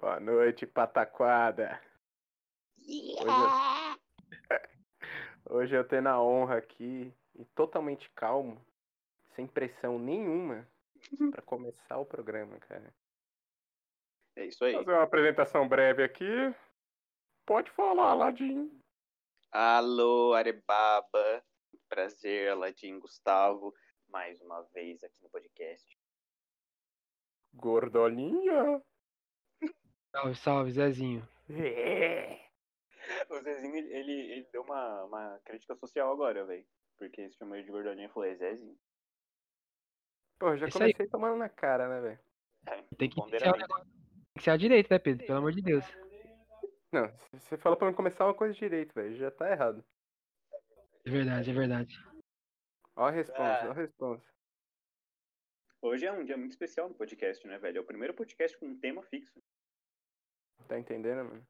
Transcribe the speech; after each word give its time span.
Boa 0.00 0.20
noite, 0.20 0.64
pataquada. 0.64 1.82
Yeah. 2.86 3.98
Hoje 5.50 5.74
eu 5.74 5.82
tenho 5.82 6.08
a 6.08 6.22
honra 6.22 6.58
aqui 6.58 7.12
e 7.34 7.44
totalmente 7.46 8.08
calmo, 8.10 8.64
sem 9.34 9.44
pressão 9.44 9.98
nenhuma, 9.98 10.64
pra 11.32 11.42
começar 11.42 11.98
o 11.98 12.06
programa, 12.06 12.60
cara. 12.60 12.94
É 14.36 14.46
isso 14.46 14.64
aí. 14.64 14.74
Fazer 14.74 14.92
uma 14.92 15.02
apresentação 15.02 15.68
breve 15.68 16.04
aqui. 16.04 16.54
Pode 17.44 17.68
falar, 17.72 18.12
Aladim. 18.12 18.70
Alô, 19.50 20.32
Arebaba. 20.32 21.44
Prazer, 21.88 22.52
Aladim 22.52 23.00
Gustavo. 23.00 23.74
Mais 24.06 24.40
uma 24.40 24.62
vez 24.72 25.02
aqui 25.02 25.20
no 25.20 25.28
podcast. 25.28 25.98
Gordolinha. 27.52 28.80
Salve, 30.18 30.34
salve, 30.36 30.70
Zezinho. 30.72 31.28
É. 31.50 32.38
O 33.30 33.40
Zezinho, 33.40 33.76
ele, 33.76 34.12
ele, 34.12 34.48
deu 34.52 34.62
uma, 34.62 35.04
uma 35.04 35.40
crítica 35.44 35.74
social 35.76 36.12
agora, 36.12 36.44
velho. 36.44 36.66
Porque 36.96 37.28
se 37.30 37.36
chamou 37.36 37.54
ele 37.54 37.64
de 37.64 37.70
gordolinho 37.70 38.06
e 38.08 38.12
falou, 38.12 38.28
é 38.28 38.34
Zezinho. 38.34 38.76
Pô, 40.38 40.56
já 40.56 40.66
aí. 40.66 40.72
comecei 40.72 41.06
tomando 41.08 41.36
na 41.36 41.48
cara, 41.48 41.88
né, 41.88 42.00
velho? 42.00 42.20
É, 42.66 42.82
Tem 42.96 43.08
que, 43.08 43.14
ser, 43.14 43.20
ponderamento. 43.22 43.66
tem 43.68 43.86
que 44.36 44.42
ser 44.42 44.50
a 44.50 44.56
direita, 44.56 44.94
né, 44.94 44.98
Pedro? 44.98 45.26
Pelo 45.26 45.38
amor 45.38 45.52
de 45.52 45.62
Deus. 45.62 45.84
Não, 46.92 47.06
você 47.32 47.56
fala 47.56 47.76
pra 47.76 47.88
mim 47.88 47.94
começar 47.94 48.24
uma 48.24 48.34
coisa 48.34 48.54
direito, 48.54 48.94
velho, 48.94 49.14
já 49.16 49.30
tá 49.30 49.50
errado. 49.50 49.84
É 51.06 51.10
verdade, 51.10 51.50
é 51.50 51.54
verdade. 51.54 51.94
Ó 52.96 53.06
a 53.06 53.10
resposta, 53.10 53.42
Ah. 53.64 53.68
ó 53.68 53.70
a 53.70 53.74
resposta. 53.74 54.26
Hoje 55.80 56.06
é 56.06 56.12
um 56.12 56.24
dia 56.24 56.36
muito 56.36 56.50
especial 56.50 56.88
no 56.88 56.94
podcast, 56.94 57.46
né, 57.46 57.58
velho? 57.58 57.78
É 57.78 57.80
o 57.80 57.86
primeiro 57.86 58.12
podcast 58.14 58.58
com 58.58 58.66
um 58.66 58.78
tema 58.78 59.02
fixo. 59.04 59.40
Tá 60.66 60.78
entendendo, 60.78 61.24
mano? 61.24 61.46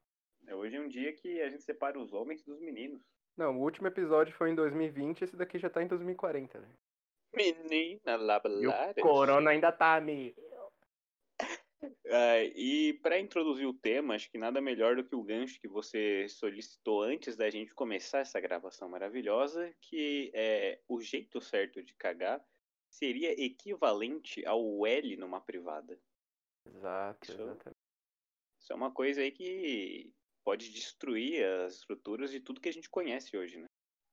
Hoje 0.51 0.75
é 0.75 0.81
um 0.81 0.87
dia 0.87 1.13
que 1.13 1.41
a 1.41 1.49
gente 1.49 1.63
separa 1.63 1.99
os 1.99 2.13
homens 2.13 2.43
dos 2.43 2.59
meninos. 2.59 3.01
Não, 3.37 3.57
o 3.57 3.61
último 3.61 3.87
episódio 3.87 4.33
foi 4.33 4.51
em 4.51 4.55
2020, 4.55 5.23
esse 5.23 5.35
daqui 5.35 5.57
já 5.57 5.69
tá 5.69 5.81
em 5.81 5.87
2040, 5.87 6.59
velho. 6.59 6.73
Menina 7.33 7.75
E 8.61 8.67
o 8.67 9.03
corona 9.03 9.51
ainda 9.51 9.71
tá 9.71 10.01
meio. 10.01 10.35
Ah, 12.11 12.43
e 12.43 12.99
para 13.01 13.19
introduzir 13.19 13.65
o 13.65 13.73
tema, 13.73 14.15
acho 14.15 14.29
que 14.29 14.37
nada 14.37 14.59
melhor 14.59 14.95
do 14.95 15.03
que 15.03 15.15
o 15.15 15.23
gancho 15.23 15.59
que 15.61 15.67
você 15.67 16.27
solicitou 16.27 17.03
antes 17.03 17.37
da 17.37 17.49
gente 17.49 17.73
começar 17.73 18.19
essa 18.19 18.39
gravação 18.39 18.89
maravilhosa, 18.89 19.73
que 19.79 20.31
é 20.33 20.81
o 20.87 20.99
jeito 20.99 21.39
certo 21.39 21.81
de 21.81 21.93
cagar 21.95 22.43
seria 22.89 23.31
equivalente 23.41 24.45
ao 24.45 24.85
L 24.85 25.15
numa 25.17 25.39
privada. 25.39 25.97
Exato, 26.65 27.31
Isso. 27.31 27.57
Isso 28.69 28.73
é 28.73 28.75
uma 28.75 28.91
coisa 28.91 29.21
aí 29.21 29.31
que 29.31 30.13
pode 30.45 30.69
destruir 30.71 31.43
as 31.43 31.73
estruturas 31.77 32.29
de 32.29 32.39
tudo 32.39 32.61
que 32.61 32.69
a 32.69 32.71
gente 32.71 32.87
conhece 32.87 33.35
hoje, 33.35 33.57
né? 33.57 33.65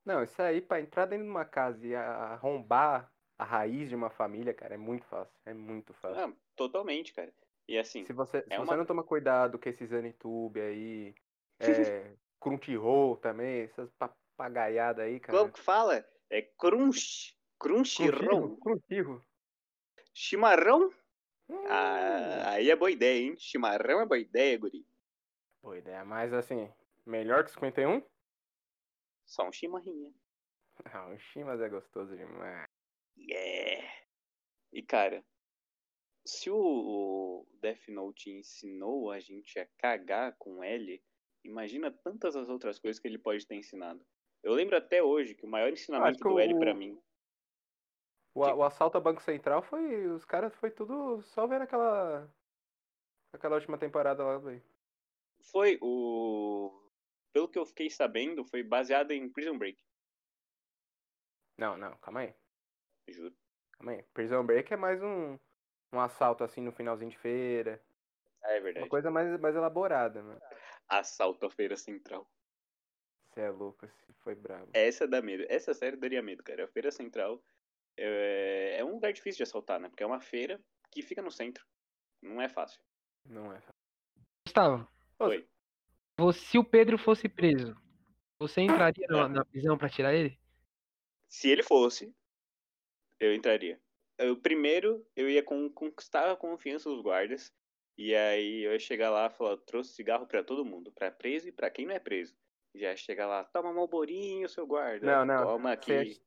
Não, 0.03 0.23
isso 0.23 0.41
aí, 0.41 0.63
pra 0.63 0.81
entrar 0.81 1.05
dentro 1.05 1.27
de 1.27 1.31
uma 1.31 1.45
casa 1.45 1.87
e 1.87 1.95
arrombar 1.95 3.13
a 3.39 3.45
raiz 3.45 3.91
de 3.91 3.95
uma 3.95 4.09
família, 4.09 4.55
cara, 4.55 4.73
é 4.73 4.79
muito 4.79 5.05
fácil. 5.09 5.39
É 5.45 5.53
muito 5.53 5.93
fácil. 5.93 6.33
Ah, 6.33 6.33
totalmente, 6.57 7.13
cara. 7.13 7.31
E 7.69 7.77
assim, 7.77 8.07
Se 8.07 8.15
você, 8.15 8.41
se 8.45 8.55
é 8.55 8.57
você 8.57 8.63
uma- 8.63 8.77
não 8.79 8.87
tomar 8.87 9.03
cuidado 9.03 9.59
com 9.59 9.69
esses 9.69 9.93
Anitube 9.93 10.59
aí, 10.59 11.15
é, 12.01 12.17
Crunchyroll 12.41 13.19
também, 13.19 13.65
essas 13.65 13.91
papagaiadas 13.99 15.05
aí, 15.05 15.21
cara. 15.21 15.39
como 15.39 15.53
que 15.53 15.61
fala? 15.61 16.03
É 16.31 16.41
crunch, 16.41 17.37
Crunchyroll, 17.59 18.57
Crunchyroll. 18.57 19.21
chimarrão? 20.15 20.91
Hum, 21.49 21.57
Ah, 21.69 22.51
aí 22.53 22.71
é 22.71 22.77
boa 22.77 22.91
ideia, 22.91 23.21
hein? 23.25 23.37
Chimarrão 23.39 24.01
é 24.01 24.07
boa 24.07 24.19
ideia, 24.19 24.59
guri. 24.59 24.87
Boa 25.63 25.77
ideia, 25.77 26.03
mas 26.03 26.33
assim, 26.33 26.73
melhor 27.05 27.45
que 27.45 27.51
51? 27.51 28.03
Só 29.27 29.47
um 29.47 29.53
chimarrinha. 29.53 30.15
Ah, 30.87 31.07
o 31.09 31.19
Chimas 31.19 31.61
é 31.61 31.69
gostoso 31.69 32.17
demais. 32.17 32.67
Yeah! 33.17 33.83
E 34.73 34.83
cara, 34.83 35.25
se 36.27 36.51
o, 36.51 37.47
Death 37.61 37.89
Note 37.89 38.31
ensinou 38.31 39.11
a 39.11 39.19
gente 39.21 39.59
a 39.59 39.67
cagar 39.79 40.37
com 40.39 40.63
L, 40.63 41.03
imagina 41.45 41.91
tantas 41.91 42.37
as 42.37 42.49
outras 42.49 42.79
coisas 42.79 43.01
que 43.01 43.09
ele 43.09 43.19
pode 43.19 43.47
ter 43.47 43.57
ensinado. 43.57 44.05
Eu 44.43 44.53
lembro 44.53 44.77
até 44.77 45.03
hoje 45.03 45.35
que 45.35 45.47
o 45.47 45.49
maior 45.51 45.73
ensinamento 45.73 46.25
do 46.25 46.39
L 46.39 46.55
o- 46.55 46.57
pra 46.57 46.75
mim. 46.75 47.01
O, 48.37 48.45
a- 48.45 48.55
o 48.55 48.63
assalto 48.63 48.99
ao 48.99 49.03
Banco 49.03 49.23
Central 49.23 49.63
foi. 49.63 50.07
Os 50.09 50.25
caras 50.27 50.55
foi 50.57 50.71
tudo 50.71 51.23
só 51.23 51.47
vendo 51.47 51.63
aquela. 51.63 52.31
Aquela 53.33 53.55
última 53.57 53.79
temporada 53.79 54.23
lá, 54.23 54.37
velho. 54.37 54.63
Foi 55.41 55.79
o. 55.81 56.71
Pelo 57.33 57.49
que 57.49 57.59
eu 57.59 57.65
fiquei 57.65 57.89
sabendo, 57.89 58.45
foi 58.45 58.63
baseado 58.63 59.11
em 59.13 59.31
Prison 59.31 59.57
Break. 59.57 59.83
Não, 61.57 61.77
não, 61.79 61.97
calma 61.97 62.21
aí. 62.21 62.35
Juro. 63.09 63.35
Calma 63.73 63.93
aí. 63.93 64.03
Prison 64.13 64.45
Break 64.45 64.73
é 64.73 64.77
mais 64.77 65.03
um. 65.03 65.39
Um 65.93 66.01
assalto 66.01 66.45
assim 66.45 66.61
no 66.61 66.73
finalzinho 66.73 67.11
de 67.11 67.17
feira. 67.19 67.83
Ah, 68.43 68.51
é 68.53 68.57
Uma 68.57 68.65
verdade. 68.65 68.89
coisa 68.91 69.11
mais, 69.11 69.41
mais 69.41 69.55
elaborada, 69.55 70.23
né? 70.23 70.39
Assalto 70.89 71.47
à 71.47 71.51
Feira 71.51 71.77
Central. 71.77 72.29
Você 73.31 73.41
é 73.41 73.51
louco, 73.51 73.87
esse 73.87 74.13
foi 74.23 74.35
brabo. 74.35 74.69
Essa 74.75 75.07
dá 75.07 75.23
medo. 75.23 75.45
Essa 75.49 75.73
série 75.73 75.97
daria 75.97 76.23
medo, 76.23 76.43
cara. 76.43 76.65
A 76.65 76.69
Feira 76.69 76.91
Central 76.91 77.43
é, 77.97 78.77
é 78.79 78.85
um 78.85 78.93
lugar 78.93 79.13
difícil 79.13 79.39
de 79.39 79.43
assaltar, 79.45 79.81
né? 79.81 79.89
Porque 79.89 80.03
é 80.03 80.07
uma 80.07 80.21
feira 80.21 80.61
que 80.91 81.03
fica 81.03 81.23
no 81.23 81.31
centro. 81.31 81.65
Não 82.23 82.41
é 82.41 82.49
fácil. 82.49 82.81
Não 83.25 83.53
é. 83.53 83.61
Gustavo, 84.47 84.89
Oi. 85.19 85.47
você- 86.19 86.39
se 86.41 86.59
o 86.59 86.65
Pedro 86.65 86.97
fosse 86.99 87.29
preso, 87.29 87.77
você 88.39 88.61
entraria 88.63 89.07
na, 89.09 89.29
na 89.29 89.45
prisão 89.45 89.77
pra 89.77 89.89
tirar 89.89 90.15
ele? 90.15 90.39
Se 91.29 91.49
ele 91.51 91.63
fosse, 91.63 92.15
eu 93.19 93.35
entraria. 93.35 93.81
Eu, 94.19 94.37
primeiro, 94.41 95.07
eu 95.15 95.29
ia 95.29 95.43
con- 95.43 95.71
conquistar 95.71 96.31
a 96.31 96.37
confiança 96.37 96.89
dos 96.89 97.03
guardas. 97.03 97.53
E 97.99 98.15
aí 98.15 98.63
eu 98.63 98.73
ia 98.73 98.79
chegar 98.79 99.11
lá 99.11 99.27
e 99.27 99.31
falar, 99.31 99.57
trouxe 99.59 99.93
cigarro 99.95 100.27
pra 100.27 100.45
todo 100.45 100.65
mundo, 100.65 100.93
pra 100.93 101.11
preso 101.11 101.49
e 101.49 101.53
pra 101.53 101.71
quem 101.71 101.87
não 101.87 101.95
é 101.95 101.99
preso. 101.99 102.37
Já 102.75 102.91
ia 102.91 102.97
chegar 102.97 103.27
lá, 103.27 103.45
toma 103.45 103.73
malborinho, 103.73 104.49
seu 104.49 104.67
guarda. 104.67 105.07
Não, 105.07 105.25
não. 105.25 105.45
Toma 105.47 105.75
Você 105.77 105.93
ia, 105.93 106.01
aqui. 106.03 106.23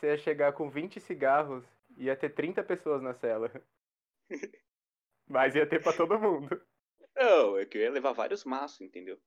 Você 0.00 0.06
ia 0.06 0.18
chegar 0.18 0.52
com 0.54 0.70
20 0.70 0.98
cigarros 1.00 1.64
e 1.96 2.04
ia 2.04 2.16
ter 2.16 2.30
30 2.30 2.62
pessoas 2.64 3.02
na 3.02 3.14
cela. 3.14 3.50
Mas 5.28 5.54
ia 5.54 5.68
ter 5.68 5.82
pra 5.82 5.92
todo 5.92 6.18
mundo. 6.18 6.60
Não, 7.14 7.58
é 7.58 7.66
que 7.66 7.76
eu 7.78 7.82
ia 7.82 7.90
levar 7.90 8.12
vários 8.12 8.44
maços, 8.44 8.80
entendeu? 8.80 9.20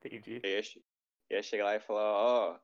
Entendi. 0.00 0.40
Eu 0.42 0.50
ia, 0.50 0.62
che- 0.62 0.84
ia 1.30 1.42
chegar 1.42 1.64
lá 1.64 1.74
e 1.76 1.80
falar, 1.80 2.12
ó, 2.12 2.60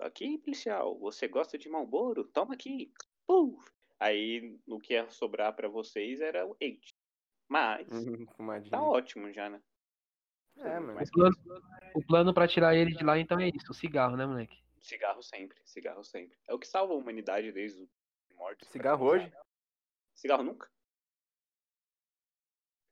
aqui, 0.00 0.38
policial, 0.38 0.98
você 0.98 1.26
gosta 1.26 1.56
de 1.58 1.68
Malboro? 1.68 2.24
Toma 2.24 2.54
aqui. 2.54 2.92
Pum! 3.26 3.58
Aí, 3.98 4.58
no 4.66 4.78
que 4.78 4.92
ia 4.94 5.08
sobrar 5.10 5.54
pra 5.54 5.68
vocês 5.68 6.20
era 6.20 6.46
o 6.46 6.56
eight. 6.60 6.94
Mas, 7.48 7.88
Hum, 7.90 8.26
fumadinho. 8.36 8.70
tá 8.70 8.82
ótimo 8.82 9.32
já, 9.32 9.48
né? 9.48 9.60
É, 10.58 10.78
mano. 10.78 10.94
Mas 10.94 11.08
O 11.08 11.12
plano, 11.12 11.36
o 11.94 12.06
plano 12.06 12.34
pra 12.34 12.46
tirar 12.48 12.74
ele 12.74 12.94
de 12.94 13.02
lá, 13.04 13.18
então 13.18 13.40
é 13.40 13.48
isso, 13.48 13.70
o 13.72 13.74
cigarro, 13.74 14.16
né, 14.16 14.26
moleque? 14.26 14.62
Cigarro 14.80 15.22
sempre, 15.22 15.60
cigarro 15.64 16.04
sempre. 16.04 16.38
É 16.46 16.54
o 16.54 16.58
que 16.58 16.66
salva 16.66 16.94
a 16.94 16.96
humanidade 16.96 17.52
desde 17.52 17.82
os 17.82 17.90
mortos. 18.34 18.68
Cigarro 18.68 19.06
hoje? 19.06 19.32
Cigarro 20.14 20.42
nunca? 20.42 20.70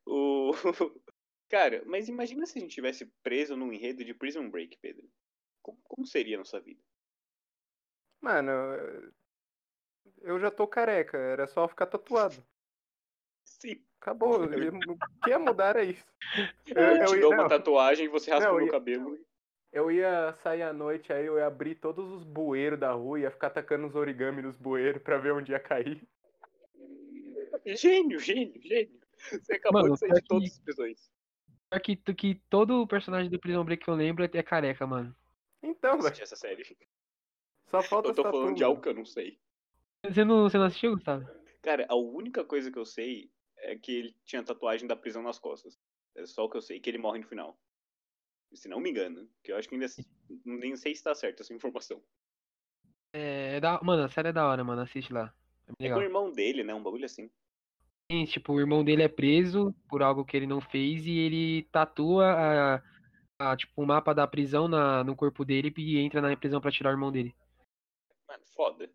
O... 0.06 0.52
Cara, 1.48 1.82
mas 1.86 2.08
imagina 2.08 2.44
se 2.44 2.58
a 2.58 2.60
gente 2.60 2.74
tivesse 2.74 3.06
preso 3.22 3.56
num 3.56 3.72
enredo 3.72 4.04
de 4.04 4.12
Prison 4.12 4.48
Break, 4.50 4.76
Pedro. 4.78 5.10
Como, 5.62 5.80
como 5.82 6.06
seria 6.06 6.36
a 6.36 6.38
nossa 6.38 6.60
vida? 6.60 6.82
Mano, 8.20 8.52
eu 10.20 10.38
já 10.38 10.50
tô 10.50 10.66
careca, 10.66 11.16
era 11.16 11.46
só 11.46 11.66
ficar 11.66 11.86
tatuado. 11.86 12.46
Sim, 13.44 13.82
Acabou. 14.00 14.38
O 14.48 15.20
que 15.22 15.30
ia 15.30 15.38
mudar 15.38 15.70
era 15.70 15.84
isso. 15.84 16.06
Eu, 16.66 16.82
eu, 16.82 16.96
eu 16.96 17.06
te 17.06 17.20
dou 17.20 17.32
uma 17.32 17.42
não, 17.42 17.48
tatuagem 17.48 18.06
e 18.06 18.08
você 18.08 18.30
raspa 18.30 18.48
Não, 18.48 18.56
o 18.56 18.60
meu 18.60 18.70
cabelo. 18.70 19.18
Eu 19.72 19.90
ia 19.90 20.32
sair 20.42 20.62
à 20.62 20.72
noite, 20.72 21.12
aí 21.12 21.26
eu 21.26 21.36
ia 21.38 21.46
abrir 21.46 21.74
todos 21.76 22.10
os 22.12 22.22
bueiros 22.24 22.78
da 22.78 22.92
rua, 22.92 23.20
ia 23.20 23.30
ficar 23.30 23.48
atacando 23.48 23.86
os 23.86 23.94
origami 23.94 24.42
nos 24.42 24.56
bueiros 24.56 25.02
pra 25.02 25.18
ver 25.18 25.32
onde 25.32 25.52
ia 25.52 25.60
cair. 25.60 26.02
Gênio, 27.66 28.18
gênio, 28.18 28.60
gênio. 28.62 28.98
Você 29.30 29.54
acabou 29.54 29.82
Mano, 29.82 29.94
de 29.94 30.00
sair 30.00 30.12
de 30.14 30.22
todas 30.22 30.44
que- 30.48 30.54
as 30.54 30.58
prisões. 30.60 31.10
Pior 31.70 31.80
que, 31.80 31.96
que 31.96 32.34
todo 32.48 32.86
personagem 32.86 33.30
do 33.30 33.38
Prison 33.38 33.64
Break 33.64 33.84
que 33.84 33.90
eu 33.90 33.94
lembro 33.94 34.24
é 34.24 34.42
careca, 34.42 34.86
mano. 34.86 35.14
Então, 35.62 35.92
velho, 35.96 36.06
Assisti 36.06 36.22
essa 36.22 36.36
série. 36.36 36.76
só 37.66 37.82
falta 37.82 38.08
Eu 38.08 38.14
tô 38.14 38.22
falando 38.22 38.56
de 38.56 38.64
algo 38.64 38.80
que 38.80 38.88
eu 38.88 38.94
não 38.94 39.04
sei. 39.04 39.38
Você 40.06 40.24
não, 40.24 40.44
você 40.44 40.56
não 40.56 40.64
assistiu, 40.64 40.94
Gustavo? 40.94 41.28
Cara, 41.60 41.84
a 41.88 41.94
única 41.96 42.42
coisa 42.44 42.70
que 42.70 42.78
eu 42.78 42.86
sei 42.86 43.30
é 43.58 43.76
que 43.76 43.92
ele 43.92 44.16
tinha 44.24 44.42
tatuagem 44.42 44.86
da 44.88 44.96
prisão 44.96 45.22
nas 45.22 45.38
costas. 45.38 45.78
É 46.14 46.24
só 46.24 46.44
o 46.44 46.48
que 46.50 46.56
eu 46.56 46.62
sei, 46.62 46.80
que 46.80 46.88
ele 46.88 46.96
morre 46.98 47.18
no 47.18 47.26
final. 47.26 47.58
Se 48.54 48.68
não 48.68 48.80
me 48.80 48.90
engano. 48.90 49.28
Que 49.42 49.52
eu 49.52 49.56
acho 49.56 49.68
que 49.68 49.74
ainda 49.74 49.86
nem 50.44 50.76
sei 50.76 50.94
se 50.94 51.02
tá 51.02 51.14
certo 51.14 51.42
essa 51.42 51.54
informação. 51.54 52.02
É, 53.12 53.56
é 53.56 53.60
da, 53.60 53.80
mano, 53.82 54.04
a 54.04 54.08
série 54.08 54.28
é 54.28 54.32
da 54.32 54.46
hora, 54.46 54.62
mano, 54.64 54.82
assiste 54.82 55.12
lá. 55.12 55.34
É 55.66 55.72
bem 55.78 55.88
É 55.90 55.92
com 55.92 55.98
legal. 55.98 55.98
o 55.98 56.02
irmão 56.02 56.32
dele, 56.32 56.62
né? 56.64 56.74
Um 56.74 56.82
bagulho 56.82 57.04
assim. 57.04 57.30
tipo, 58.26 58.52
o 58.54 58.60
irmão 58.60 58.84
dele 58.84 59.02
é 59.02 59.08
preso 59.08 59.74
por 59.88 60.02
algo 60.02 60.24
que 60.24 60.36
ele 60.36 60.46
não 60.46 60.60
fez 60.60 61.06
e 61.06 61.18
ele 61.18 61.64
tatua 61.64 62.26
a, 62.26 62.82
a, 63.38 63.56
tipo, 63.56 63.72
o 63.82 63.86
mapa 63.86 64.14
da 64.14 64.26
prisão 64.26 64.66
na, 64.68 65.04
no 65.04 65.14
corpo 65.14 65.44
dele 65.44 65.72
e 65.76 65.98
entra 65.98 66.20
na 66.20 66.36
prisão 66.36 66.60
pra 66.60 66.70
tirar 66.70 66.90
o 66.90 66.92
irmão 66.92 67.12
dele. 67.12 67.34
Mano, 68.26 68.44
foda. 68.46 68.90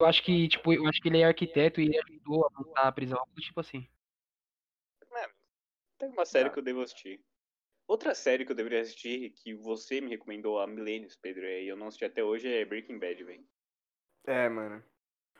Eu 0.00 0.06
acho 0.06 0.22
que, 0.24 0.48
tipo, 0.48 0.72
eu 0.72 0.86
acho 0.86 1.00
que 1.00 1.08
ele 1.08 1.18
é 1.18 1.24
arquiteto 1.24 1.80
e 1.80 1.84
ele 1.84 1.98
ajudou 1.98 2.46
a 2.46 2.50
montar 2.58 2.88
a 2.88 2.92
prisão, 2.92 3.18
algo 3.18 3.34
tipo 3.40 3.60
assim. 3.60 3.86
Mano, 5.10 5.34
tem 5.98 6.08
uma 6.08 6.24
série 6.24 6.48
Tá. 6.48 6.54
que 6.54 6.58
eu 6.60 6.64
devo 6.64 6.80
assistir. 6.82 7.22
Outra 7.90 8.14
série 8.14 8.44
que 8.44 8.52
eu 8.52 8.56
deveria 8.56 8.82
assistir, 8.82 9.30
que 9.30 9.52
você 9.52 10.00
me 10.00 10.10
recomendou 10.10 10.60
há 10.60 10.66
milênios, 10.68 11.16
Pedro, 11.16 11.44
e 11.44 11.66
eu 11.66 11.76
não 11.76 11.88
assisti 11.88 12.04
até 12.04 12.22
hoje, 12.22 12.46
é 12.46 12.64
Breaking 12.64 13.00
Bad, 13.00 13.24
velho. 13.24 13.44
É, 14.28 14.48
mano. 14.48 14.80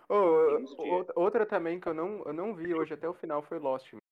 Ô, 0.08 1.06
outra 1.14 1.46
também 1.46 1.78
que 1.78 1.86
eu 1.86 1.94
não, 1.94 2.24
eu 2.24 2.32
não 2.32 2.52
vi 2.52 2.74
hoje 2.74 2.92
até 2.92 3.08
o 3.08 3.14
final 3.14 3.40
foi 3.40 3.60
Lost. 3.60 3.92
mano. 3.92 4.02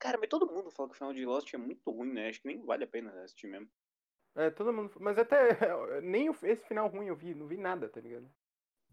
Cara, 0.00 0.18
mas 0.18 0.28
todo 0.28 0.52
mundo 0.52 0.68
fala 0.72 0.88
que 0.88 0.96
o 0.96 0.98
final 0.98 1.12
de 1.12 1.24
Lost 1.24 1.54
é 1.54 1.58
muito 1.58 1.88
ruim, 1.92 2.12
né? 2.12 2.28
Acho 2.28 2.42
que 2.42 2.48
nem 2.48 2.60
vale 2.66 2.82
a 2.82 2.88
pena 2.88 3.12
assistir 3.22 3.46
mesmo. 3.46 3.70
É, 4.34 4.50
todo 4.50 4.72
mundo. 4.72 4.92
Mas 4.98 5.16
até. 5.16 6.00
Nem 6.00 6.28
esse 6.42 6.66
final 6.66 6.88
ruim 6.88 7.06
eu 7.06 7.14
vi, 7.14 7.36
não 7.36 7.46
vi 7.46 7.56
nada, 7.56 7.88
tá 7.88 8.00
ligado? 8.00 8.28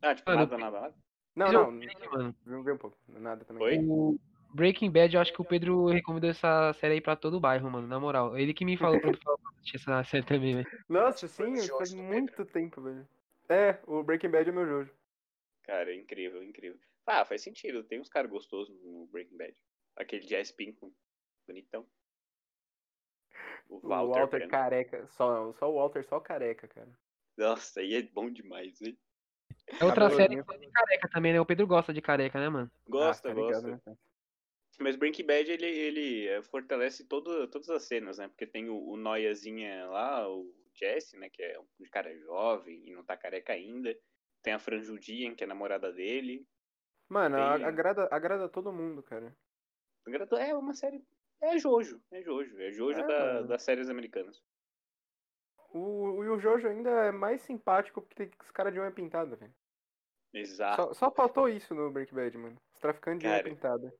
Ah, 0.03 0.13
tipo, 0.13 0.29
Mano, 0.29 0.41
nada, 0.41 0.55
nada, 0.59 0.81
nada. 0.81 0.95
Não, 1.35 1.51
não. 1.51 2.35
Não 2.45 2.63
vi 2.63 2.71
um 2.73 2.77
pouco. 2.77 2.95
Nada 3.07 3.43
também. 3.43 3.63
Oi? 3.63 3.79
o 3.79 4.19
Breaking 4.53 4.91
Bad, 4.91 5.13
eu 5.15 5.21
acho 5.21 5.33
que 5.33 5.41
o 5.41 5.45
Pedro 5.45 5.85
recomendou 5.87 6.29
essa 6.29 6.73
série 6.73 6.95
aí 6.95 7.01
pra 7.01 7.15
todo 7.15 7.37
o 7.37 7.39
bairro, 7.39 7.69
mano, 7.69 7.87
na 7.87 7.99
moral. 7.99 8.37
Ele 8.37 8.53
que 8.53 8.65
me 8.65 8.77
falou 8.77 8.99
pra 8.99 9.11
assistir 9.57 9.75
essa 9.77 10.03
série 10.03 10.25
também, 10.25 10.55
velho. 10.55 10.83
Nossa, 10.87 11.27
sim, 11.27 11.53
o 11.53 11.77
faz 11.77 11.93
muito 11.93 12.45
tempo, 12.45 12.81
velho. 12.81 13.07
É, 13.47 13.79
o 13.85 14.01
Breaking 14.03 14.29
Bad 14.29 14.49
é 14.49 14.51
meu 14.51 14.65
Jojo. 14.65 14.91
Cara, 15.63 15.93
incrível, 15.95 16.43
incrível. 16.43 16.79
Ah, 17.05 17.23
faz 17.25 17.41
sentido. 17.41 17.83
Tem 17.83 17.99
uns 17.99 18.09
caras 18.09 18.29
gostosos 18.29 18.75
no 18.83 19.07
Breaking 19.07 19.37
Bad. 19.37 19.55
Aquele 19.95 20.25
Jazz 20.25 20.51
Pinkman. 20.51 20.91
Bonitão. 21.47 21.85
O 23.67 23.77
O 23.77 23.87
Walter. 23.89 24.19
Walter 24.19 24.37
Branco. 24.39 24.51
careca. 24.51 25.07
Só, 25.11 25.53
só 25.53 25.71
o 25.71 25.75
Walter, 25.75 26.03
só 26.05 26.19
careca, 26.19 26.67
cara. 26.67 26.89
Nossa, 27.37 27.79
aí 27.79 27.95
é 27.95 28.01
bom 28.01 28.29
demais, 28.29 28.81
hein? 28.81 28.97
É 29.79 29.85
outra 29.85 30.09
série 30.09 30.37
Cabeludinho. 30.37 30.67
de 30.67 30.71
careca 30.71 31.09
também, 31.09 31.33
né? 31.33 31.39
O 31.41 31.45
Pedro 31.45 31.65
gosta 31.67 31.93
de 31.93 32.01
careca, 32.01 32.39
né, 32.39 32.49
mano? 32.49 32.71
Gosta, 32.87 33.29
Ah, 33.29 33.33
tá 33.33 33.39
ligado, 33.41 33.69
gosta. 33.69 33.91
né? 33.91 33.97
Mas 34.79 34.95
Breaking 34.95 35.25
Bad, 35.25 35.51
ele, 35.51 35.65
ele 35.65 36.27
eh, 36.27 36.41
fortalece 36.41 37.05
todo, 37.05 37.47
todas 37.49 37.69
as 37.69 37.83
cenas, 37.83 38.17
né? 38.17 38.27
Porque 38.29 38.47
tem 38.47 38.69
o, 38.69 38.77
o 38.77 38.95
Noiazinha 38.97 39.85
lá, 39.87 40.27
o 40.29 40.49
Jesse, 40.73 41.17
né? 41.17 41.29
Que 41.29 41.43
é 41.43 41.59
um 41.59 41.65
cara 41.91 42.17
jovem 42.19 42.87
e 42.87 42.93
não 42.93 43.03
tá 43.03 43.17
careca 43.17 43.51
ainda. 43.53 43.95
Tem 44.41 44.53
a 44.53 44.59
Franjudinha, 44.59 45.35
que 45.35 45.43
é 45.43 45.45
a 45.45 45.49
namorada 45.49 45.91
dele. 45.91 46.47
Mano, 47.09 47.35
Tem- 47.35 47.65
agrada, 47.65 48.07
agrada 48.09 48.47
todo 48.47 48.71
mundo, 48.71 49.03
cara. 49.03 49.35
É 50.39 50.55
uma 50.55 50.73
série... 50.73 51.03
É 51.41 51.57
Jojo, 51.57 52.01
é 52.11 52.21
Jojo. 52.21 52.59
É 52.59 52.71
Jojo 52.71 52.99
É, 52.99 53.07
da- 53.07 53.41
das 53.43 53.63
séries 53.63 53.89
americanas. 53.89 54.41
O, 55.71 56.23
e 56.23 56.29
o 56.29 56.39
Jojo 56.39 56.67
ainda 56.67 56.89
é 56.89 57.11
mais 57.11 57.41
simpático 57.41 58.01
porque 58.01 58.15
tem 58.15 58.31
os 58.41 58.51
caras 58.51 58.73
de 58.73 58.79
unha 58.79 58.91
pintada, 58.91 59.35
velho. 59.35 59.53
Exato. 60.33 60.81
Só, 60.81 60.93
só 60.93 61.11
faltou 61.11 61.49
isso 61.49 61.73
no 61.75 61.91
Breaking 61.91 62.15
Bad, 62.15 62.37
mano. 62.37 62.61
Os 62.73 62.79
traficantes 62.79 63.21
de 63.21 63.27
unha 63.27 63.37
Cara, 63.37 63.49
pintada. 63.49 63.93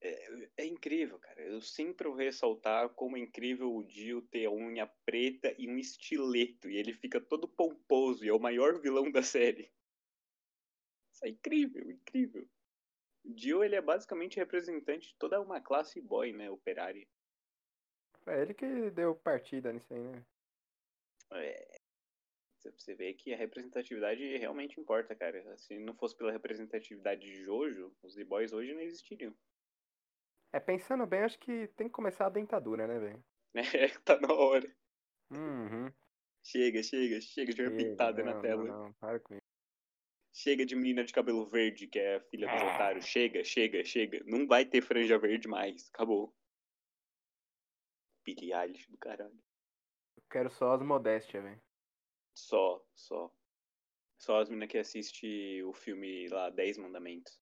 É, 0.00 0.48
é 0.58 0.66
incrível, 0.66 1.18
cara. 1.18 1.40
Eu 1.42 1.60
sempre 1.60 2.06
vou 2.06 2.16
ressaltar 2.16 2.88
como 2.90 3.16
é 3.16 3.20
incrível 3.20 3.74
o 3.74 3.82
Dio 3.82 4.22
ter 4.22 4.46
a 4.46 4.50
unha 4.50 4.86
preta 5.04 5.54
e 5.58 5.68
um 5.68 5.76
estileto. 5.76 6.68
E 6.68 6.76
ele 6.76 6.92
fica 6.92 7.20
todo 7.20 7.48
pomposo 7.48 8.24
e 8.24 8.28
é 8.28 8.32
o 8.32 8.38
maior 8.38 8.80
vilão 8.80 9.10
da 9.10 9.22
série. 9.22 9.72
Isso 11.12 11.24
é 11.24 11.28
incrível, 11.30 11.90
incrível. 11.90 12.48
O 13.24 13.32
Dio, 13.32 13.64
ele 13.64 13.74
é 13.74 13.80
basicamente 13.80 14.36
representante 14.36 15.08
de 15.08 15.16
toda 15.16 15.40
uma 15.40 15.60
classe 15.60 16.00
boy, 16.00 16.32
né? 16.32 16.48
Operária. 16.50 17.06
É 18.26 18.42
ele 18.42 18.54
que 18.54 18.90
deu 18.90 19.16
partida 19.16 19.72
nisso 19.72 19.92
aí, 19.92 20.00
né? 20.00 20.24
É, 21.32 21.78
você 22.76 22.94
vê 22.94 23.14
que 23.14 23.32
a 23.32 23.36
representatividade 23.36 24.36
realmente 24.36 24.80
importa, 24.80 25.14
cara. 25.14 25.56
Se 25.56 25.78
não 25.78 25.94
fosse 25.94 26.16
pela 26.16 26.32
representatividade 26.32 27.20
de 27.20 27.42
Jojo, 27.44 27.94
os 28.02 28.14
The-Boys 28.14 28.52
hoje 28.52 28.74
não 28.74 28.80
existiriam. 28.80 29.34
É, 30.52 30.58
pensando 30.60 31.06
bem, 31.06 31.20
acho 31.20 31.38
que 31.38 31.68
tem 31.68 31.88
que 31.88 31.92
começar 31.92 32.26
a 32.26 32.30
dentadura, 32.30 32.86
né, 32.86 32.98
velho? 32.98 33.24
É, 33.84 33.88
tá 34.04 34.18
na 34.20 34.32
hora. 34.32 34.66
Uhum. 35.30 35.92
Chega, 36.44 36.82
chega, 36.82 37.20
chega 37.20 37.52
de 37.52 37.70
pintada 37.76 38.22
na 38.22 38.40
tela. 38.40 38.64
Não, 38.64 38.84
não, 38.84 38.92
para 38.94 39.18
com 39.20 39.34
isso. 39.34 39.42
Chega 40.32 40.64
de 40.64 40.76
menina 40.76 41.02
de 41.04 41.12
cabelo 41.12 41.44
verde, 41.46 41.88
que 41.88 41.98
é 41.98 42.16
a 42.16 42.20
filha 42.20 42.46
dos 42.46 42.62
Ah. 42.62 42.74
otários. 42.74 43.06
Chega, 43.06 43.42
chega, 43.42 43.84
chega. 43.84 44.22
Não 44.24 44.46
vai 44.46 44.64
ter 44.64 44.80
franja 44.80 45.18
verde 45.18 45.48
mais. 45.48 45.88
Acabou. 45.92 46.32
Billie 48.24 48.52
Eilish 48.52 48.88
do 48.90 48.98
caralho. 48.98 49.38
Eu 50.16 50.22
quero 50.30 50.50
só 50.50 50.74
as 50.74 50.82
modéstias, 50.82 51.42
velho. 51.42 51.60
Só, 52.36 52.86
só. 52.94 53.34
Só 54.20 54.40
as 54.40 54.48
meninas 54.48 54.68
que 54.70 54.78
assistem 54.78 55.62
o 55.64 55.72
filme 55.72 56.28
lá, 56.28 56.50
10 56.50 56.78
Mandamentos. 56.78 57.40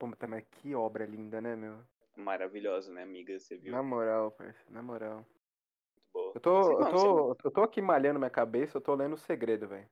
Pô, 0.00 0.06
mas 0.26 0.44
que 0.50 0.74
obra 0.74 1.04
linda, 1.04 1.42
né, 1.42 1.54
meu? 1.54 1.76
Maravilhosa, 2.16 2.90
né, 2.90 3.02
amiga? 3.02 3.38
Você 3.38 3.58
viu? 3.58 3.70
Na 3.70 3.82
moral, 3.82 4.30
parceiro, 4.30 4.72
na 4.72 4.82
moral. 4.82 5.16
Muito 5.16 6.10
boa. 6.10 6.32
Eu 6.34 6.40
tô, 6.40 6.62
Você- 6.62 6.72
eu 6.72 6.78
não, 6.78 6.90
tô, 6.90 7.36
eu 7.44 7.50
tô 7.50 7.62
aqui 7.62 7.82
malhando 7.82 8.18
minha 8.18 8.30
cabeça, 8.30 8.78
eu 8.78 8.80
tô 8.80 8.94
lendo 8.94 9.12
o 9.12 9.18
segredo, 9.18 9.68
velho. 9.68 9.86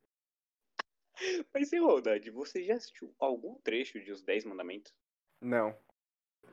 você- 1.14 1.44
Mas, 1.52 1.68
sem 1.68 1.78
maldade, 1.78 2.30
você 2.30 2.64
já 2.64 2.76
assistiu 2.76 3.14
algum 3.18 3.56
trecho 3.60 4.00
de 4.00 4.10
Os 4.10 4.22
10 4.22 4.46
Mandamentos? 4.46 4.94
Não. 5.42 5.76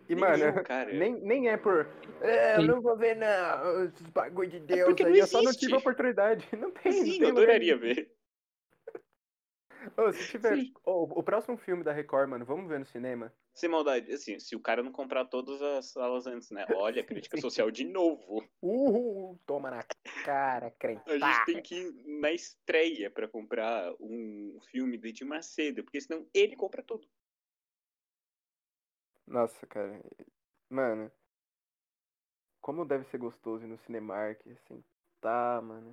E, 0.10 0.16
Nenhum, 0.16 0.20
mano, 0.20 0.64
cara. 0.66 0.92
nem, 0.92 1.14
nem 1.14 1.48
é 1.48 1.56
por. 1.56 1.88
É, 2.22 2.58
eu 2.58 2.64
não 2.64 2.82
vou 2.82 2.98
ver, 2.98 3.16
não. 3.16 3.86
Esses 3.86 4.10
bagulho 4.10 4.50
de 4.50 4.60
Deus 4.60 4.90
porque 4.90 5.04
aí. 5.04 5.12
não 5.14 5.20
Eu 5.20 5.28
só 5.28 5.42
não 5.42 5.54
tive 5.54 5.76
oportunidade. 5.76 6.46
Não 6.60 6.72
tem, 6.72 6.92
não 6.92 7.04
Sim, 7.04 7.12
tem 7.20 7.22
eu 7.22 7.30
adoraria 7.30 7.78
ver. 7.78 8.15
Ô, 9.98 10.12
se 10.12 10.28
tiver. 10.28 10.58
Sim. 10.58 10.74
Ô, 10.86 11.04
o 11.04 11.24
próximo 11.24 11.58
filme 11.58 11.84
da 11.84 11.92
Record, 11.92 12.30
mano, 12.30 12.46
vamos 12.46 12.68
ver 12.68 12.80
no 12.80 12.86
cinema? 12.86 13.34
Sem 13.54 13.70
maldade, 13.70 14.12
assim, 14.12 14.38
se 14.40 14.56
o 14.56 14.60
cara 14.60 14.84
não 14.84 14.92
comprar 14.92 15.26
todas 15.26 15.62
as 15.62 15.92
salas 15.92 16.28
antes, 16.28 16.52
né? 16.52 16.66
Olha, 16.76 17.04
crítica 17.06 17.38
Sim. 17.38 17.42
social 17.42 17.72
de 17.72 17.86
novo. 17.86 18.46
Uhul, 18.62 19.40
toma 19.46 19.72
na 19.72 19.84
cara, 20.26 20.72
crente. 20.72 21.10
A 21.10 21.18
gente 21.18 21.46
tem 21.46 21.62
que 21.62 21.76
ir 21.76 22.20
na 22.20 22.32
estreia 22.32 23.10
pra 23.10 23.28
comprar 23.28 23.94
um 24.00 24.60
filme 24.72 24.98
do 24.98 25.08
Edir 25.08 25.26
Macedo, 25.26 25.84
porque 25.84 26.02
senão 26.02 26.28
ele 26.34 26.56
compra 26.56 26.84
tudo. 26.84 27.08
Nossa, 29.28 29.66
cara. 29.68 30.02
Mano. 30.70 31.12
Como 32.62 32.86
deve 32.86 33.06
ser 33.06 33.20
gostoso 33.20 33.64
ir 33.64 33.68
no 33.68 33.78
Cinemark, 33.78 34.42
assim. 34.48 34.84
Tá, 35.22 35.62
mano. 35.62 35.92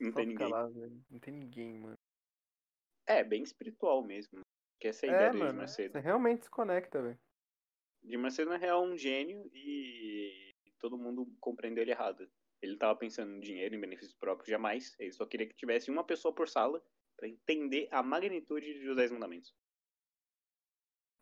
Não 0.00 0.10
Só 0.10 0.16
tem 0.18 0.26
ninguém. 0.26 0.50
lá. 0.50 0.68
Não 0.68 1.18
tem 1.20 1.34
ninguém, 1.34 1.78
mano. 1.78 1.98
É, 3.10 3.24
bem 3.24 3.42
espiritual 3.42 4.02
mesmo. 4.04 4.40
Que 4.78 4.88
essa 4.88 5.06
é 5.06 5.10
a 5.10 5.12
É, 5.12 5.16
ideia 5.16 5.32
do 5.32 5.38
mano. 5.38 5.58
Macedo. 5.60 5.92
Você 5.92 6.00
realmente 6.00 6.40
desconecta, 6.40 7.02
velho. 7.02 7.18
Edir 8.02 8.18
Macedo, 8.18 8.50
na 8.50 8.56
real, 8.56 8.84
é 8.84 8.88
um 8.88 8.96
gênio 8.96 9.50
e 9.52 10.54
todo 10.78 10.96
mundo 10.96 11.26
compreendeu 11.40 11.82
ele 11.82 11.90
errado. 11.90 12.30
Ele 12.62 12.76
tava 12.76 12.96
pensando 12.98 13.32
em 13.34 13.40
dinheiro, 13.40 13.74
em 13.74 13.80
benefício 13.80 14.16
próprio, 14.18 14.48
jamais. 14.48 14.94
Ele 14.98 15.12
só 15.12 15.26
queria 15.26 15.46
que 15.46 15.54
tivesse 15.56 15.90
uma 15.90 16.04
pessoa 16.04 16.34
por 16.34 16.48
sala 16.48 16.82
pra 17.16 17.28
entender 17.28 17.88
a 17.90 18.02
magnitude 18.02 18.84
dos 18.84 18.96
10 18.96 19.10
mandamentos. 19.12 19.54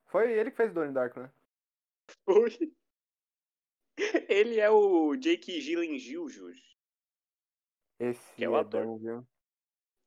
Foi 0.06 0.32
ele 0.32 0.50
que 0.50 0.56
fez 0.56 0.72
Donnie 0.72 0.92
Darko, 0.92 1.20
né? 1.20 1.32
Foi. 2.24 2.50
Ele 4.28 4.60
é 4.60 4.70
o 4.70 5.16
Jake 5.16 5.60
Gyllenhaal, 5.60 6.28
Jus. 6.28 6.58
Esse 8.00 8.34
Que 8.36 8.44
é 8.44 8.48
o 8.48 8.56
ator. 8.56 8.84
bom, 8.86 8.98
viu? 8.98 9.26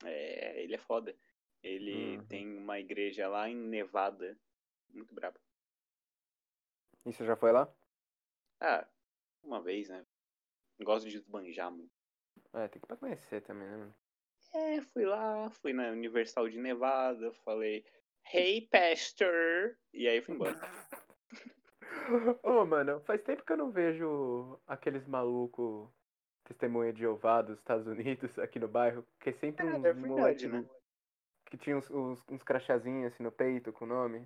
É, 0.04 0.64
ele 0.64 0.74
é 0.74 0.78
foda. 0.78 1.16
Ele 1.64 2.18
Uhum. 2.18 2.26
tem 2.26 2.58
uma 2.58 2.80
igreja 2.80 3.28
lá 3.28 3.50
em 3.50 3.56
Nevada. 3.56 4.38
Muito 4.94 5.14
brabo. 5.14 5.40
E 7.06 7.12
você 7.14 7.26
já 7.26 7.36
foi 7.36 7.52
lá? 7.52 7.72
Ah, 8.60 8.86
uma 9.44 9.62
vez, 9.62 9.90
né? 9.90 10.06
Gosto 10.82 11.10
de 11.10 11.18
esbanjar 11.18 11.72
muito. 11.72 11.92
É, 12.54 12.68
tem 12.68 12.82
que 12.82 12.88
pra 12.88 12.98
conhecer 12.98 13.42
também, 13.42 13.68
né, 13.68 13.78
mano? 13.78 13.96
É, 14.54 14.82
fui 14.82 15.06
lá, 15.06 15.50
fui 15.50 15.72
na 15.74 15.90
Universal 15.92 16.50
de 16.50 16.60
Nevada, 16.60 17.32
falei, 17.46 17.86
hey, 18.34 18.68
pastor! 18.68 19.78
E 19.94 20.08
aí 20.08 20.22
fui 20.22 20.36
embora. 20.36 20.60
Ô, 22.44 22.66
mano, 22.66 23.00
faz 23.02 23.22
tempo 23.24 23.44
que 23.46 23.52
eu 23.54 23.58
não 23.58 23.72
vejo 23.72 24.60
aqueles 24.68 25.08
malucos 25.08 25.90
testemunha 26.44 26.92
de 26.92 27.00
Jeová 27.00 27.42
dos 27.42 27.58
Estados 27.60 27.88
Unidos 27.88 28.38
aqui 28.40 28.60
no 28.60 28.68
bairro, 28.68 29.06
que 29.20 29.30
é 29.30 29.34
sempre 29.34 29.66
Cara, 29.66 29.78
uns 29.78 29.86
é 29.86 29.94
verdade, 29.94 30.08
moleque 30.08 30.48
né? 30.48 30.66
Que 31.52 31.58
tinha 31.58 31.78
uns, 31.78 31.92
uns, 31.92 32.24
uns 32.30 32.42
crachazinhos 32.44 33.14
assim 33.14 33.22
no 33.22 33.32
peito 33.32 33.74
com 33.74 33.84
o 33.84 33.88
nome. 33.88 34.26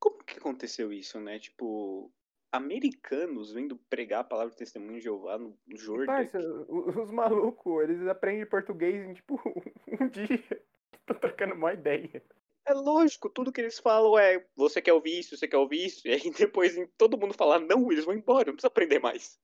Como 0.00 0.22
que 0.24 0.36
aconteceu 0.36 0.92
isso, 0.92 1.20
né? 1.20 1.38
Tipo, 1.38 2.12
americanos 2.50 3.52
vendo 3.52 3.76
pregar 3.88 4.20
a 4.20 4.24
palavra 4.24 4.50
de 4.50 4.58
testemunho 4.58 4.98
de 4.98 5.04
Jeová 5.04 5.38
no 5.38 5.56
Jordan. 5.68 6.06
Parça, 6.06 6.38
os 6.68 7.10
malucos, 7.12 7.84
eles 7.84 8.06
aprendem 8.08 8.44
português 8.44 9.08
em 9.08 9.14
tipo 9.14 9.40
um 10.00 10.08
dia. 10.08 10.66
Tô 11.06 11.14
trocando 11.14 11.54
uma 11.54 11.72
ideia. 11.72 12.22
É 12.66 12.74
lógico, 12.74 13.30
tudo 13.30 13.52
que 13.52 13.60
eles 13.60 13.78
falam 13.78 14.18
é 14.18 14.44
você 14.56 14.82
quer 14.82 14.92
ouvir 14.92 15.20
isso, 15.20 15.36
você 15.36 15.46
quer 15.46 15.56
ouvir 15.56 15.86
isso, 15.86 16.06
e 16.06 16.12
aí 16.12 16.30
depois 16.32 16.76
em 16.76 16.86
todo 16.98 17.18
mundo 17.18 17.32
falar 17.32 17.60
não, 17.60 17.92
eles 17.92 18.04
vão 18.04 18.14
embora, 18.14 18.46
não 18.46 18.54
precisa 18.54 18.68
aprender 18.68 18.98
mais. 18.98 19.38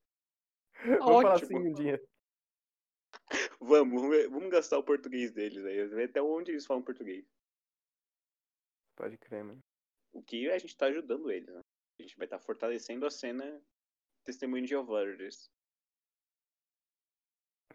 Vamos 0.85 0.99
falar 0.99 1.35
Ótimo. 1.35 1.59
assim 1.59 1.69
um 1.69 1.73
dia. 1.73 2.03
Vamos, 3.61 4.00
vamos 4.31 4.50
gastar 4.50 4.79
o 4.79 4.85
português 4.85 5.33
deles 5.33 5.65
aí, 5.65 5.87
ver 5.88 6.09
até 6.09 6.23
onde 6.23 6.53
eles 6.53 6.65
falam 6.65 6.83
português. 6.83 7.27
Pode 8.97 9.19
crer, 9.19 9.45
mano. 9.45 9.62
O 10.12 10.23
que 10.23 10.49
a 10.50 10.59
gente 10.59 10.77
tá 10.77 10.87
ajudando 10.87 11.31
eles, 11.31 11.49
né? 11.53 11.61
A 11.99 12.03
gente 12.03 12.17
vai 12.17 12.27
estar 12.27 12.38
fortalecendo 12.38 13.05
a 13.05 13.11
cena 13.11 13.61
Testemunho 14.25 14.62
de 14.62 14.71
Jeová. 14.71 15.03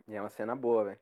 E 0.07 0.13
é 0.15 0.21
uma 0.21 0.29
cena 0.29 0.55
boa, 0.55 0.85
velho. 0.85 0.99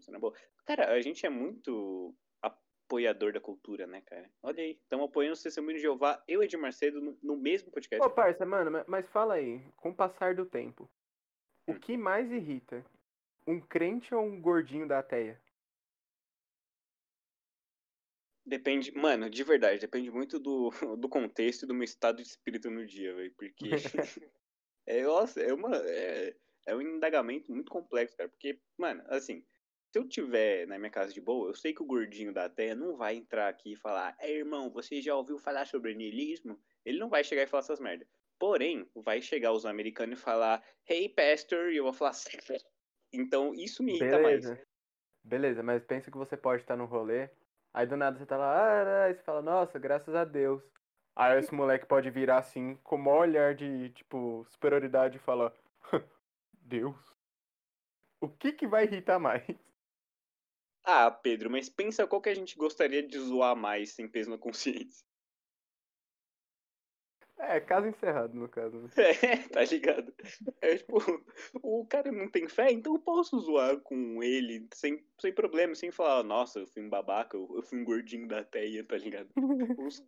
Cena 0.00 0.18
boa. 0.18 0.34
Cara, 0.64 0.92
a 0.92 1.00
gente 1.00 1.24
é 1.24 1.30
muito 1.30 2.14
apoiador 2.42 3.32
da 3.32 3.40
cultura, 3.40 3.86
né, 3.86 4.00
cara? 4.02 4.30
Olha 4.42 4.62
aí, 4.62 4.72
estamos 4.72 5.06
apoiando 5.06 5.38
o 5.38 5.42
Testemunho 5.42 5.76
de 5.76 5.82
Jeová, 5.82 6.22
eu 6.26 6.42
e 6.42 6.46
Edir 6.46 6.58
Macedo, 6.58 7.00
no, 7.00 7.18
no 7.22 7.36
mesmo 7.36 7.70
podcast. 7.70 8.04
Ô, 8.06 8.10
parça, 8.10 8.44
mano, 8.46 8.70
ma- 8.70 8.84
mas 8.88 9.08
fala 9.08 9.34
aí, 9.34 9.60
com 9.76 9.90
o 9.90 9.94
passar 9.94 10.34
do 10.34 10.44
tempo, 10.46 10.90
o 11.66 11.72
Hum. 11.72 11.80
que 11.80 11.96
mais 11.96 12.30
irrita? 12.30 12.84
Um 13.48 13.62
crente 13.62 14.14
ou 14.14 14.22
um 14.22 14.38
gordinho 14.42 14.86
da 14.86 14.98
ateia? 14.98 15.40
Depende, 18.44 18.92
mano, 18.92 19.30
de 19.30 19.42
verdade, 19.42 19.80
depende 19.80 20.10
muito 20.10 20.38
do, 20.38 20.70
do 21.00 21.08
contexto 21.08 21.62
e 21.62 21.66
do 21.66 21.72
meu 21.72 21.84
estado 21.84 22.16
de 22.16 22.28
espírito 22.28 22.70
no 22.70 22.86
dia, 22.86 23.14
velho. 23.14 23.32
Porque. 23.38 23.70
é, 24.86 25.02
nossa, 25.02 25.40
é, 25.40 25.50
uma, 25.54 25.74
é, 25.76 26.36
é 26.66 26.76
um 26.76 26.82
indagamento 26.82 27.50
muito 27.50 27.70
complexo, 27.70 28.18
cara. 28.18 28.28
Porque, 28.28 28.60
mano, 28.76 29.02
assim, 29.06 29.42
se 29.90 29.98
eu 29.98 30.06
tiver 30.06 30.66
na 30.66 30.78
minha 30.78 30.90
casa 30.90 31.14
de 31.14 31.20
boa, 31.22 31.48
eu 31.48 31.54
sei 31.54 31.72
que 31.72 31.82
o 31.82 31.86
gordinho 31.86 32.34
da 32.34 32.50
terra 32.50 32.74
não 32.74 32.98
vai 32.98 33.16
entrar 33.16 33.48
aqui 33.48 33.72
e 33.72 33.76
falar, 33.76 34.14
é 34.20 34.30
irmão, 34.30 34.70
você 34.70 35.00
já 35.00 35.16
ouviu 35.16 35.38
falar 35.38 35.66
sobre 35.66 35.94
niilismo? 35.94 36.60
Ele 36.84 36.98
não 36.98 37.08
vai 37.08 37.24
chegar 37.24 37.44
e 37.44 37.46
falar 37.46 37.62
essas 37.62 37.80
merdas. 37.80 38.06
Porém, 38.38 38.86
vai 38.94 39.22
chegar 39.22 39.52
os 39.52 39.64
americanos 39.64 40.18
e 40.18 40.22
falar, 40.22 40.62
hey, 40.86 41.08
pastor, 41.08 41.72
e 41.72 41.78
eu 41.78 41.84
vou 41.84 41.94
falar. 41.94 42.12
Então 43.12 43.54
isso 43.54 43.82
me 43.82 43.96
irrita 43.96 44.18
mais. 44.18 44.44
Beleza. 44.44 44.66
Beleza, 45.24 45.62
mas 45.62 45.84
pensa 45.84 46.10
que 46.10 46.16
você 46.16 46.36
pode 46.36 46.62
estar 46.62 46.76
no 46.76 46.86
rolê, 46.86 47.28
aí 47.74 47.86
do 47.86 47.96
nada 47.96 48.18
você 48.18 48.24
tá 48.24 48.36
lá, 48.36 48.54
ah, 48.54 49.04
ah, 49.04 49.10
e 49.10 49.14
você 49.14 49.22
fala, 49.22 49.42
nossa, 49.42 49.78
graças 49.78 50.14
a 50.14 50.24
Deus. 50.24 50.62
Aí 51.14 51.38
esse 51.38 51.52
moleque 51.52 51.84
pode 51.84 52.08
virar 52.10 52.38
assim, 52.38 52.76
com 52.76 52.96
o 52.96 52.98
maior 52.98 53.20
olhar 53.22 53.54
de, 53.54 53.90
tipo, 53.90 54.46
superioridade 54.48 55.16
e 55.16 55.20
falar, 55.20 55.52
Deus. 56.52 56.96
O 58.20 58.28
que 58.28 58.52
que 58.52 58.66
vai 58.66 58.84
irritar 58.84 59.18
mais? 59.18 59.44
Ah, 60.84 61.10
Pedro, 61.10 61.50
mas 61.50 61.68
pensa 61.68 62.06
qual 62.06 62.22
que 62.22 62.30
a 62.30 62.34
gente 62.34 62.56
gostaria 62.56 63.06
de 63.06 63.18
zoar 63.18 63.54
mais 63.54 63.92
sem 63.92 64.08
peso 64.08 64.30
na 64.30 64.38
consciência. 64.38 65.07
É, 67.38 67.60
caso 67.60 67.86
encerrado, 67.86 68.34
no 68.34 68.48
caso. 68.48 68.76
né? 68.78 68.88
É, 69.22 69.48
tá 69.48 69.62
ligado? 69.64 70.12
É 70.60 70.76
tipo, 70.76 70.96
o 71.62 71.86
cara 71.86 72.10
não 72.10 72.28
tem 72.28 72.48
fé, 72.48 72.70
então 72.72 72.94
eu 72.94 72.98
posso 73.00 73.38
zoar 73.38 73.78
com 73.80 74.22
ele 74.22 74.66
sem, 74.74 75.04
sem 75.20 75.32
problema, 75.32 75.74
sem 75.74 75.90
falar, 75.90 76.22
nossa, 76.24 76.58
eu 76.60 76.66
fui 76.66 76.82
um 76.82 76.88
babaca, 76.90 77.36
eu, 77.36 77.62
fui 77.62 77.78
um 77.80 77.84
gordinho 77.84 78.26
da 78.26 78.42
teia, 78.44 78.84
tá 78.84 78.96
ligado? 78.96 79.28
Os, 79.78 80.04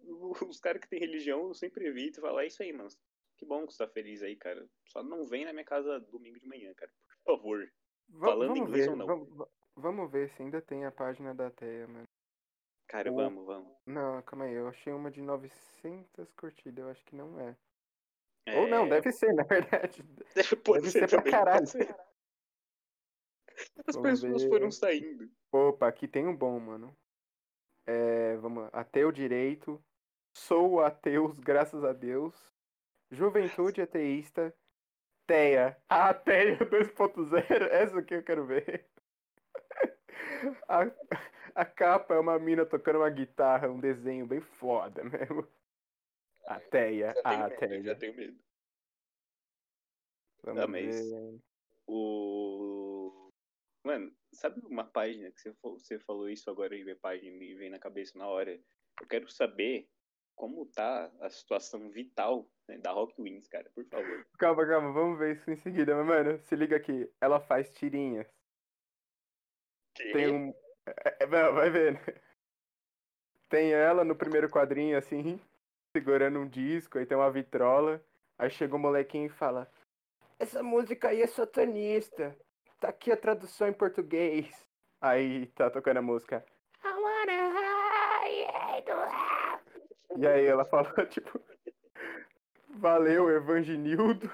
os 0.49 0.59
caras 0.61 0.81
que 0.81 0.89
têm 0.89 0.99
religião, 0.99 1.49
eu 1.49 1.55
sempre 1.55 1.87
evito 1.87 2.19
e 2.19 2.23
falo, 2.23 2.41
é 2.41 2.47
isso 2.47 2.63
aí, 2.63 2.73
mano. 2.73 2.89
Que 3.37 3.47
bom 3.47 3.67
que 3.67 3.73
você 3.73 3.79
tá 3.87 3.89
feliz 3.91 4.23
aí, 4.23 4.37
cara. 4.37 4.69
Só 4.89 5.03
não 5.03 5.25
vem 5.25 5.45
na 5.45 5.53
minha 5.53 5.65
casa 5.65 5.99
domingo 6.01 6.39
de 6.39 6.47
manhã, 6.47 6.75
cara. 6.75 6.91
Por 7.25 7.37
favor. 7.37 7.73
Va- 8.09 8.27
Falando 8.29 8.49
vamos 8.49 8.69
inglês 8.69 8.85
ver, 8.85 8.91
ou 8.91 8.97
não? 8.97 9.07
Vamos, 9.07 9.29
va- 9.37 9.49
vamos 9.77 10.11
ver 10.11 10.29
se 10.31 10.43
ainda 10.43 10.61
tem 10.61 10.85
a 10.85 10.91
página 10.93 11.33
da 11.35 11.51
Teia, 11.51 11.87
mano. 11.87 12.05
Cara, 12.91 13.13
O- 13.13 13.15
vamos, 13.15 13.47
vamos. 13.47 13.73
Não, 13.87 14.21
calma 14.23 14.47
aí, 14.47 14.55
eu 14.55 14.67
achei 14.69 14.93
uma 14.93 15.11
de 15.11 15.23
900 15.23 16.33
curtidas, 16.33 16.85
eu 16.85 16.91
acho 16.91 17.05
que 17.05 17.15
não 17.15 17.39
é. 17.39 17.57
Ou 18.57 18.67
não, 18.67 18.87
É, 18.87 18.89
deve 18.89 19.13
ser, 19.13 19.33
na 19.35 19.45
verdade. 19.45 20.03
Pode 20.65 20.81
deve 20.83 20.91
ser 20.91 21.09
ser 21.09 21.23
pra 21.23 21.23
caralho. 21.31 21.67
ser. 21.67 21.95
As 23.87 23.95
Vamos 23.95 24.21
pessoas 24.21 24.43
ver. 24.43 24.49
foram 24.49 24.71
saindo. 24.71 25.31
Opa, 25.53 25.87
aqui 25.87 26.09
tem 26.09 26.27
um 26.27 26.35
bom, 26.37 26.59
mano. 26.59 26.97
É, 27.87 28.37
vamos 28.39 28.65
lá. 28.65 28.71
Ateu 28.73 29.13
direito. 29.13 29.85
Sou 30.37 30.81
ateus, 30.81 31.39
graças 31.39 31.85
a 31.85 31.93
Deus. 31.93 32.35
Juventude 33.11 33.83
ateísta. 33.83 34.57
Teia. 35.27 35.81
A 35.89 36.13
Teia 36.15 36.59
2.0. 36.67 37.69
Essa 37.71 37.99
aqui 38.01 38.15
eu 38.15 38.25
quero 38.25 38.47
ver. 38.47 38.89
A, 40.69 40.85
a 41.55 41.65
capa 41.65 42.15
é 42.15 42.19
uma 42.19 42.39
mina 42.39 42.65
tocando 42.67 42.97
uma 42.99 43.11
guitarra, 43.11 43.69
um 43.71 43.81
desenho 43.81 44.27
bem 44.27 44.41
foda 44.41 45.03
mesmo. 45.05 45.47
A 46.47 46.59
Teia. 46.61 47.15
Já 47.15 47.23
tenho 47.23 47.45
A 47.45 47.49
medo, 47.49 47.85
já 47.85 47.95
Teia. 47.95 47.97
tenho 47.97 48.17
medo. 48.17 48.39
Vamos 50.43 50.63
Ah, 50.63 50.67
mas- 50.67 51.11
ver. 51.11 51.41
O. 51.87 53.31
Mano, 53.85 54.15
sabe 54.33 54.61
uma 54.67 54.85
página 54.85 55.31
que 55.33 55.53
você, 55.63 55.99
falou 55.99 56.29
isso 56.29 56.51
agora 56.51 56.75
e 56.77 56.85
vê 56.85 56.95
página 56.95 57.43
e 57.43 57.55
vem 57.55 57.71
na 57.71 57.79
cabeça 57.79 58.17
na 58.19 58.27
hora? 58.29 58.59
Eu 59.01 59.07
quero 59.09 59.29
saber 59.31 59.89
como 60.37 60.67
tá 60.67 61.11
a 61.21 61.31
situação 61.31 61.91
vital 61.91 62.49
né, 62.69 62.79
da 62.79 62.91
Rock 62.93 63.21
Wings, 63.21 63.49
cara, 63.49 63.71
por 63.71 63.85
favor. 63.87 64.27
Calma, 64.39 64.67
calma, 64.67 64.93
vamos 64.93 65.19
ver 65.19 65.37
isso 65.37 65.51
em 65.51 65.57
seguida. 65.57 65.95
Mas, 65.97 66.07
mano, 66.07 66.39
se 66.41 66.55
liga 66.57 66.77
aqui. 66.77 67.11
Ela 67.21 67.41
faz 67.41 67.71
tirinhas. 67.71 68.27
Tem 69.97 70.31
um. 70.33 70.55
É, 71.05 71.17
é, 71.21 71.27
vai 71.27 71.71
ver, 71.71 71.93
né? 71.95 72.01
Tem 73.49 73.73
ela 73.73 74.05
no 74.05 74.15
primeiro 74.15 74.49
quadrinho, 74.49 74.97
assim, 74.97 75.41
segurando 75.97 76.39
um 76.39 76.49
disco, 76.49 76.99
aí 76.99 77.07
tem 77.07 77.17
uma 77.17 77.31
vitrola. 77.31 78.01
Aí 78.39 78.49
chega 78.49 78.77
um 78.77 78.79
molequinho 78.79 79.27
e 79.27 79.31
fala: 79.31 79.71
Essa 80.39 80.63
música 80.63 81.09
aí 81.09 81.21
é 81.23 81.27
satanista. 81.27 82.37
Tá 82.81 82.89
aqui 82.89 83.13
a 83.13 83.17
tradução 83.17 83.69
em 83.69 83.73
português. 83.73 84.49
Aí 85.01 85.47
tá 85.49 85.69
tocando 85.69 85.99
a 85.99 86.03
música. 86.03 86.45
I 86.85 86.89
wanna 86.89 87.51
hide 88.25 88.85
the 88.87 88.95
love." 88.95 89.61
E 90.17 90.27
aí 90.27 90.47
ela 90.47 90.65
fala, 90.65 90.91
tipo. 91.07 91.41
Valeu, 92.69 93.29
Evangenildo. 93.31 94.31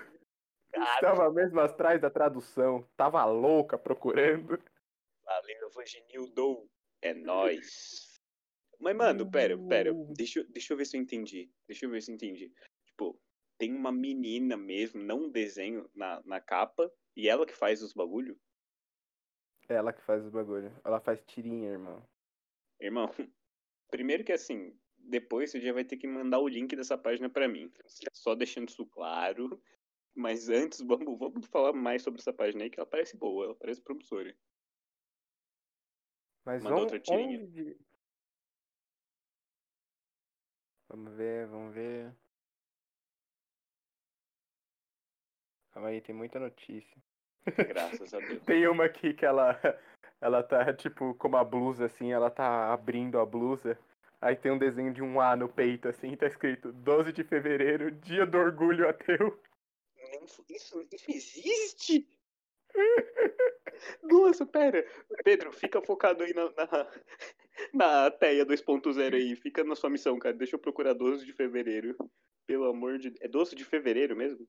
Estava 0.73 1.31
mesmo 1.31 1.59
atrás 1.61 2.01
da 2.01 2.11
tradução. 2.11 2.87
Tava 2.97 3.25
louca 3.25 3.79
procurando. 3.79 4.61
Valeu, 5.27 5.69
Evangenildo. 5.69 6.71
É 7.03 7.13
nóis. 7.13 8.21
Mas, 8.79 8.97
mano, 8.97 9.31
pera, 9.31 9.59
pera. 9.69 9.93
Deixa, 10.17 10.41
eu- 10.41 10.49
deixa 10.49 10.73
eu 10.73 10.77
ver 10.77 10.85
se 10.87 10.97
eu 10.97 11.01
entendi. 11.01 11.51
Deixa 11.67 11.85
eu 11.85 11.91
ver 11.91 12.01
se 12.03 12.11
eu 12.11 12.15
entendi. 12.15 12.53
Tipo, 12.87 13.21
tem 13.59 13.75
uma 13.75 13.91
menina 13.91 14.57
mesmo, 14.57 15.03
não 15.03 15.25
um 15.25 15.31
desenho 15.31 15.91
na, 15.95 16.23
na 16.25 16.41
capa, 16.41 16.91
e 17.17 17.29
ela 17.29 17.47
que 17.47 17.55
faz 17.55 17.83
os 17.83 17.93
bagulho? 17.93 18.39
Ela 19.69 19.93
que 19.93 20.03
faz 20.03 20.25
os 20.25 20.31
bagulho. 20.31 20.79
Ela 20.85 21.01
faz 21.01 21.21
tirinha, 21.25 21.71
irmão. 21.71 22.07
Irmão, 22.81 23.09
primeiro 23.91 24.23
que 24.25 24.33
assim, 24.33 24.79
depois 24.97 25.51
você 25.51 25.61
já 25.61 25.73
vai 25.73 25.85
ter 25.85 25.97
que 25.97 26.07
mandar 26.07 26.39
o 26.39 26.49
link 26.49 26.77
dessa 26.77 26.97
página 26.97 27.29
pra 27.29 27.49
mim. 27.49 27.73
Só 28.13 28.35
deixando 28.35 28.69
isso 28.69 28.87
claro. 28.87 29.61
Mas 30.15 30.49
antes, 30.49 30.81
vamos, 30.87 31.19
vamos 31.19 31.47
falar 31.49 31.73
mais 31.73 32.03
sobre 32.03 32.21
essa 32.21 32.33
página 32.33 32.65
aí, 32.65 32.71
que 32.71 32.79
ela 32.79 32.87
parece 32.89 33.17
boa, 33.17 33.47
ela 33.47 33.55
parece 33.55 33.81
promissora. 33.81 34.37
Mas 36.47 36.63
Manda 36.63 36.77
on- 36.77 37.01
onde... 37.11 37.77
Vamos 40.89 41.13
ver, 41.15 41.49
vamos 41.49 41.75
ver. 41.75 42.15
Calma 45.73 45.89
aí, 45.89 46.01
tem 46.01 46.15
muita 46.15 46.39
notícia. 46.39 46.97
Graças 47.69 48.15
a 48.15 48.21
Deus. 48.21 48.45
Tem 48.45 48.67
uma 48.69 48.85
aqui 48.85 49.13
que 49.13 49.27
ela, 49.27 49.61
ela 50.21 50.43
tá, 50.45 50.73
tipo, 50.73 51.15
com 51.15 51.27
uma 51.27 51.45
blusa, 51.45 51.87
assim, 51.87 52.13
ela 52.13 52.31
tá 52.31 52.73
abrindo 52.73 53.19
a 53.19 53.27
blusa. 53.27 53.77
Aí 54.21 54.37
tem 54.37 54.53
um 54.53 54.59
desenho 54.59 54.95
de 54.95 55.03
um 55.03 55.21
A 55.21 55.35
no 55.35 55.49
peito, 55.49 55.89
assim, 55.89 56.17
tá 56.17 56.27
escrito 56.29 56.73
12 56.73 57.13
de 57.13 57.25
fevereiro, 57.25 57.91
dia 57.91 58.25
do 58.25 58.39
orgulho 58.39 58.89
ateu. 58.89 59.39
Isso, 60.23 60.45
isso 60.49 60.89
existe? 61.09 62.09
Nossa, 64.03 64.47
pera. 64.47 64.85
Pedro, 65.25 65.53
fica 65.53 65.83
focado 65.83 66.23
aí 66.23 66.33
na, 66.33 66.45
na, 66.45 66.91
na 67.73 68.11
TEIA 68.11 68.47
2.0 68.47 69.15
aí. 69.15 69.37
Fica 69.37 69.65
na 69.65 69.77
sua 69.77 69.91
missão, 69.91 70.19
cara. 70.19 70.37
Deixa 70.37 70.57
eu 70.57 70.61
procurar 70.61 70.95
12 70.95 71.25
de 71.25 71.33
fevereiro. 71.33 71.97
Pelo 72.47 72.67
amor 72.67 72.99
de... 72.99 73.15
É 73.21 73.29
12 73.29 73.55
de 73.55 73.65
fevereiro 73.65 74.17
mesmo? 74.17 74.47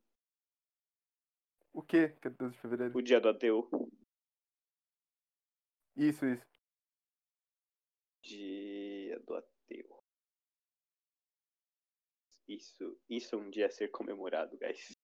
O 1.73 1.81
quê? 1.81 2.09
Que 2.21 2.27
é 2.27 2.31
12 2.31 2.53
de 2.53 2.61
fevereiro? 2.61 2.97
O 2.97 3.01
dia 3.01 3.19
do 3.19 3.29
ateu. 3.29 3.69
Isso, 5.95 6.25
isso. 6.25 6.45
Dia 8.23 9.19
do 9.19 9.35
ateu. 9.35 10.03
Isso, 12.47 12.97
isso 13.09 13.35
é 13.35 13.37
um 13.37 13.49
dia 13.49 13.65
a 13.65 13.69
ser 13.69 13.89
comemorado, 13.89 14.57
guys. 14.57 14.97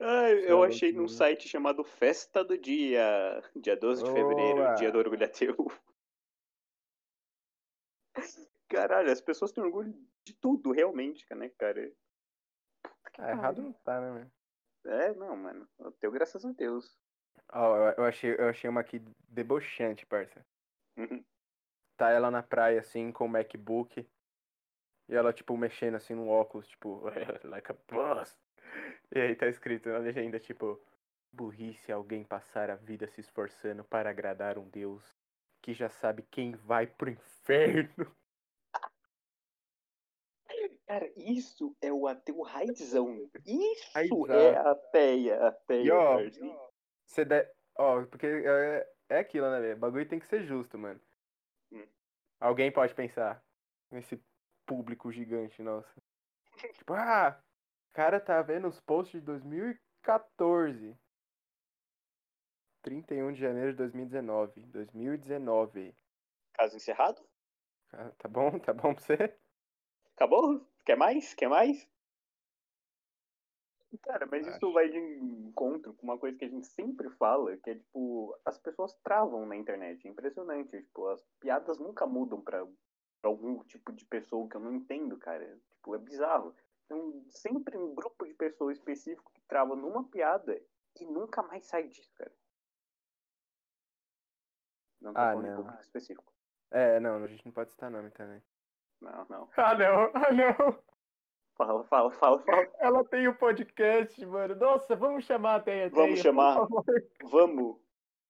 Ai, 0.00 0.50
eu 0.50 0.62
achei 0.62 0.92
num 0.92 1.08
site 1.08 1.48
chamado 1.48 1.82
Festa 1.84 2.44
do 2.44 2.56
Dia. 2.58 3.42
Dia 3.56 3.76
12 3.76 4.04
de 4.04 4.10
fevereiro, 4.12 4.74
dia 4.76 4.92
do 4.92 4.98
orgulho 4.98 5.24
ateu. 5.24 5.56
Caralho, 8.68 9.10
as 9.10 9.20
pessoas 9.20 9.52
têm 9.52 9.62
orgulho 9.62 9.94
de 10.24 10.34
tudo, 10.34 10.72
realmente, 10.72 11.24
né, 11.34 11.48
cara? 11.50 11.92
É, 13.18 13.30
errado 13.30 13.62
não 13.62 13.72
tá, 13.72 14.00
né, 14.00 14.10
mano? 14.10 14.32
É, 14.84 15.14
não, 15.14 15.36
mano. 15.36 15.68
Eu 15.78 15.92
tenho 15.92 16.12
graças 16.12 16.44
a 16.44 16.52
Deus. 16.52 16.98
Ó, 17.52 17.76
eu, 17.76 17.94
eu 17.98 18.04
achei, 18.04 18.34
eu 18.34 18.48
achei 18.48 18.68
uma 18.68 18.80
aqui 18.80 19.00
debochante, 19.28 20.06
parça. 20.06 20.44
Uhum. 20.96 21.24
Tá 21.96 22.10
ela 22.10 22.30
na 22.30 22.42
praia, 22.42 22.80
assim, 22.80 23.10
com 23.12 23.26
o 23.26 23.28
MacBook. 23.28 24.06
E 25.08 25.14
ela, 25.14 25.32
tipo, 25.32 25.56
mexendo, 25.56 25.94
assim, 25.94 26.14
no 26.14 26.28
óculos, 26.28 26.66
tipo, 26.68 27.02
like 27.44 27.70
a 27.70 27.76
boss. 27.88 28.36
E 29.14 29.20
aí 29.20 29.36
tá 29.36 29.46
escrito 29.46 29.88
na 29.88 29.98
legenda, 29.98 30.38
tipo, 30.38 30.80
burrice 31.32 31.92
alguém 31.92 32.24
passar 32.24 32.70
a 32.70 32.74
vida 32.74 33.06
se 33.06 33.20
esforçando 33.20 33.84
para 33.84 34.10
agradar 34.10 34.58
um 34.58 34.68
Deus 34.68 35.02
que 35.62 35.72
já 35.72 35.88
sabe 35.88 36.22
quem 36.30 36.52
vai 36.52 36.86
pro 36.86 37.10
inferno. 37.10 38.14
Cara, 40.86 41.10
isso 41.16 41.76
é 41.80 41.92
o 41.92 42.06
ateu 42.06 42.40
raizão. 42.42 43.28
Isso 43.44 44.26
é 44.30 44.56
ateia, 44.56 45.48
ateia. 45.48 45.92
Você 47.04 47.24
de... 47.24 47.44
Ó, 47.76 48.04
porque 48.06 48.26
é, 48.26 48.88
é 49.08 49.18
aquilo, 49.18 49.50
né, 49.50 49.60
velho? 49.60 49.76
O 49.76 49.80
bagulho 49.80 50.08
tem 50.08 50.20
que 50.20 50.26
ser 50.26 50.44
justo, 50.44 50.78
mano. 50.78 51.00
Hum. 51.72 51.86
Alguém 52.40 52.70
pode 52.70 52.94
pensar 52.94 53.42
nesse 53.90 54.22
público 54.64 55.10
gigante, 55.10 55.60
nossa. 55.60 55.92
tipo, 56.78 56.94
ah, 56.94 57.42
cara 57.96 58.20
tá 58.20 58.42
vendo 58.42 58.68
os 58.68 58.78
posts 58.78 59.18
de 59.18 59.24
2014. 59.24 60.94
31 62.82 63.32
de 63.32 63.40
janeiro 63.40 63.70
de 63.70 63.78
2019. 63.78 64.60
2019. 64.66 65.96
Caso 66.52 66.76
encerrado? 66.76 67.26
Ah, 67.94 68.10
Tá 68.18 68.28
bom? 68.28 68.58
Tá 68.60 68.74
bom 68.74 68.94
pra 68.94 69.02
você? 69.02 69.38
Acabou? 70.14 70.60
Quer 70.84 70.96
mais? 70.96 71.32
Quer 71.32 71.48
mais? 71.48 71.88
Cara, 74.02 74.26
mas 74.30 74.46
Acho. 74.46 74.56
isso 74.56 74.72
vai 74.74 74.90
de 74.90 74.98
encontro 74.98 75.94
com 75.94 76.02
uma 76.06 76.18
coisa 76.18 76.36
que 76.36 76.44
a 76.44 76.48
gente 76.48 76.66
sempre 76.66 77.08
fala, 77.12 77.56
que 77.56 77.70
é 77.70 77.74
tipo, 77.76 78.38
as 78.44 78.58
pessoas 78.58 78.94
travam 79.02 79.46
na 79.46 79.56
internet. 79.56 80.06
É 80.06 80.10
impressionante. 80.10 80.82
Tipo, 80.82 81.08
as 81.08 81.24
piadas 81.40 81.78
nunca 81.78 82.06
mudam 82.06 82.42
pra, 82.42 82.62
pra 82.66 83.30
algum 83.30 83.64
tipo 83.64 83.90
de 83.92 84.04
pessoa 84.04 84.46
que 84.50 84.56
eu 84.56 84.60
não 84.60 84.74
entendo, 84.74 85.16
cara. 85.16 85.58
Tipo, 85.76 85.94
é 85.94 85.98
bizarro. 85.98 86.54
Então, 86.86 87.24
sempre 87.30 87.76
um 87.76 87.94
grupo 87.94 88.24
de 88.24 88.34
pessoas 88.34 88.78
específico 88.78 89.30
que 89.34 89.42
trava 89.42 89.74
numa 89.74 90.08
piada 90.08 90.60
e 91.00 91.04
nunca 91.04 91.42
mais 91.42 91.66
sai 91.66 91.88
disso, 91.88 92.10
cara. 92.14 92.32
Não 95.00 95.12
tô 95.12 95.20
Ah, 95.20 95.30
falando 95.32 95.44
de 95.44 95.50
não. 95.50 95.56
público 95.58 95.82
específico. 95.82 96.32
É, 96.70 97.00
não, 97.00 97.22
a 97.22 97.26
gente 97.26 97.44
não 97.44 97.52
pode 97.52 97.70
citar 97.72 97.90
nome 97.90 98.10
também. 98.10 98.42
Não, 99.00 99.26
não. 99.28 99.50
Ah, 99.56 99.74
não, 99.74 100.10
ah, 100.14 100.32
não. 100.32 100.82
Fala, 101.56 101.84
fala, 101.84 102.10
fala, 102.12 102.38
fala. 102.42 102.72
Ela 102.78 103.04
tem 103.04 103.28
o 103.28 103.36
podcast, 103.36 104.24
mano. 104.26 104.54
Nossa, 104.56 104.94
vamos 104.94 105.24
chamar 105.24 105.56
a 105.56 105.60
Teia 105.60 105.88
Vamos 105.90 106.10
Teia, 106.12 106.22
chamar. 106.22 106.66
por 106.66 106.84
favor. 106.84 106.84
Vamos, 107.24 107.80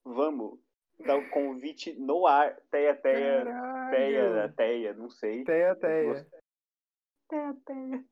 vamos 0.05 0.61
dar 1.05 1.17
um 1.17 1.29
convite 1.31 1.93
no 1.95 2.27
ar. 2.27 2.57
Teia, 2.71 2.95
teia, 2.97 3.45
teia, 3.91 4.25
Caralho. 4.25 4.55
teia, 4.55 4.95
não 4.95 5.11
sei. 5.11 5.45
Teia, 5.45 5.75
Teia. 5.77 6.27
Teia, 7.29 7.55
teia. 7.65 8.05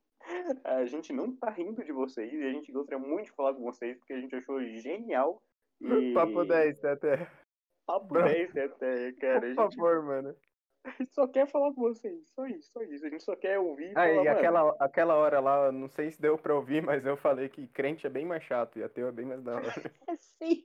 A 0.64 0.84
gente 0.84 1.12
não 1.12 1.34
tá 1.34 1.50
rindo 1.50 1.82
de 1.84 1.92
vocês 1.92 2.32
e 2.32 2.42
a 2.42 2.52
gente 2.52 2.70
gostaria 2.70 2.98
muito 2.98 3.26
de 3.26 3.32
falar 3.32 3.54
com 3.54 3.62
vocês 3.62 3.96
porque 3.96 4.12
a 4.12 4.20
gente 4.20 4.34
achou 4.34 4.62
genial. 4.62 5.42
E... 5.80 6.14
Papo 6.14 6.44
10, 6.44 6.78
Teia 6.78 6.96
Teia. 6.96 7.32
Papo 7.84 8.14
Não. 8.14 8.24
10, 8.24 8.52
Teia, 8.52 8.68
teia, 8.70 9.12
cara. 9.16 9.40
Por 9.40 9.44
A 9.44 9.48
gente, 9.48 9.76
favor, 9.76 10.02
mano. 10.04 10.36
a 10.84 10.90
gente 10.90 11.12
só 11.12 11.26
quer 11.26 11.46
falar 11.48 11.74
com 11.74 11.80
vocês. 11.80 12.30
Só 12.30 12.46
isso, 12.46 12.70
só 12.72 12.80
isso. 12.82 13.04
A 13.04 13.10
gente 13.10 13.24
só 13.24 13.34
quer 13.34 13.58
ouvir 13.58 13.90
e 13.90 13.92
falar, 13.92 14.14
mano, 14.14 14.30
aquela, 14.30 14.76
aquela 14.78 15.14
hora 15.16 15.40
lá, 15.40 15.72
não 15.72 15.88
sei 15.88 16.10
se 16.10 16.20
deu 16.20 16.38
pra 16.38 16.54
ouvir, 16.54 16.80
mas 16.80 17.04
eu 17.04 17.16
falei 17.16 17.48
que 17.48 17.66
crente 17.68 18.06
é 18.06 18.10
bem 18.10 18.24
mais 18.24 18.44
chato 18.44 18.78
e 18.78 18.84
ateu 18.84 19.08
é 19.08 19.12
bem 19.12 19.26
mais 19.26 19.42
da 19.42 19.56
hora. 19.56 19.74
É 20.08 20.16
sim. 20.16 20.64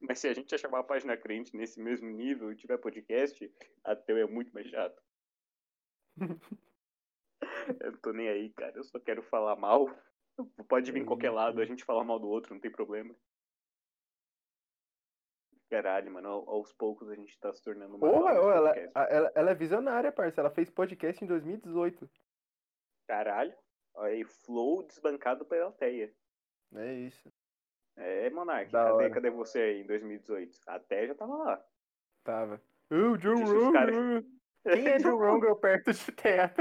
Mas 0.00 0.18
se 0.18 0.26
a 0.26 0.34
gente 0.34 0.52
achar 0.54 0.68
uma 0.68 0.82
página 0.82 1.16
crente 1.16 1.56
nesse 1.56 1.78
mesmo 1.78 2.10
nível 2.10 2.50
e 2.50 2.56
tiver 2.56 2.78
podcast, 2.78 3.52
ateu 3.84 4.16
é 4.16 4.26
muito 4.26 4.52
mais 4.52 4.66
chato. 4.66 5.00
Eu 7.80 7.92
não 7.92 7.98
tô 7.98 8.12
nem 8.12 8.28
aí, 8.28 8.50
cara. 8.52 8.76
Eu 8.76 8.84
só 8.84 8.98
quero 8.98 9.22
falar 9.22 9.56
mal. 9.56 9.88
Pode 10.68 10.90
vir 10.90 11.02
em 11.02 11.04
qualquer 11.04 11.30
lado, 11.30 11.60
a 11.60 11.64
gente 11.64 11.84
fala 11.84 12.02
mal 12.02 12.18
do 12.18 12.28
outro, 12.28 12.54
não 12.54 12.60
tem 12.60 12.70
problema. 12.70 13.14
Caralho, 15.70 16.10
mano, 16.12 16.28
ao- 16.28 16.50
aos 16.50 16.72
poucos 16.72 17.08
a 17.08 17.14
gente 17.14 17.38
tá 17.38 17.52
se 17.52 17.62
tornando 17.62 17.96
uma 17.96 18.10
Porra, 18.10 18.32
ela, 18.32 18.76
ela, 18.76 19.32
ela 19.34 19.50
é 19.50 19.54
visionária, 19.54 20.12
parça. 20.12 20.40
Ela 20.40 20.50
fez 20.50 20.68
podcast 20.68 21.22
em 21.24 21.26
2018. 21.26 22.10
Caralho. 23.06 23.54
Olha 23.94 24.12
aí, 24.12 24.24
flow 24.24 24.82
desbancado 24.86 25.44
pela 25.44 25.66
Alteia. 25.66 26.14
É 26.74 26.92
isso. 26.94 27.32
É, 27.96 28.30
Monark, 28.30 28.70
cadê, 28.70 29.10
cadê 29.10 29.30
você 29.30 29.60
aí 29.60 29.80
em 29.82 29.86
2018? 29.86 30.58
Até 30.66 31.06
já 31.06 31.14
tava 31.14 31.36
lá. 31.36 31.64
Tava. 32.24 32.62
Uh, 32.90 33.18
Joe 33.18 33.42
Rogan. 33.42 34.24
Quem 34.64 34.88
é 34.88 34.98
Joe 34.98 35.12
Rogan 35.12 35.54
perto 35.56 35.92
de 35.92 36.12
Teia 36.12 36.54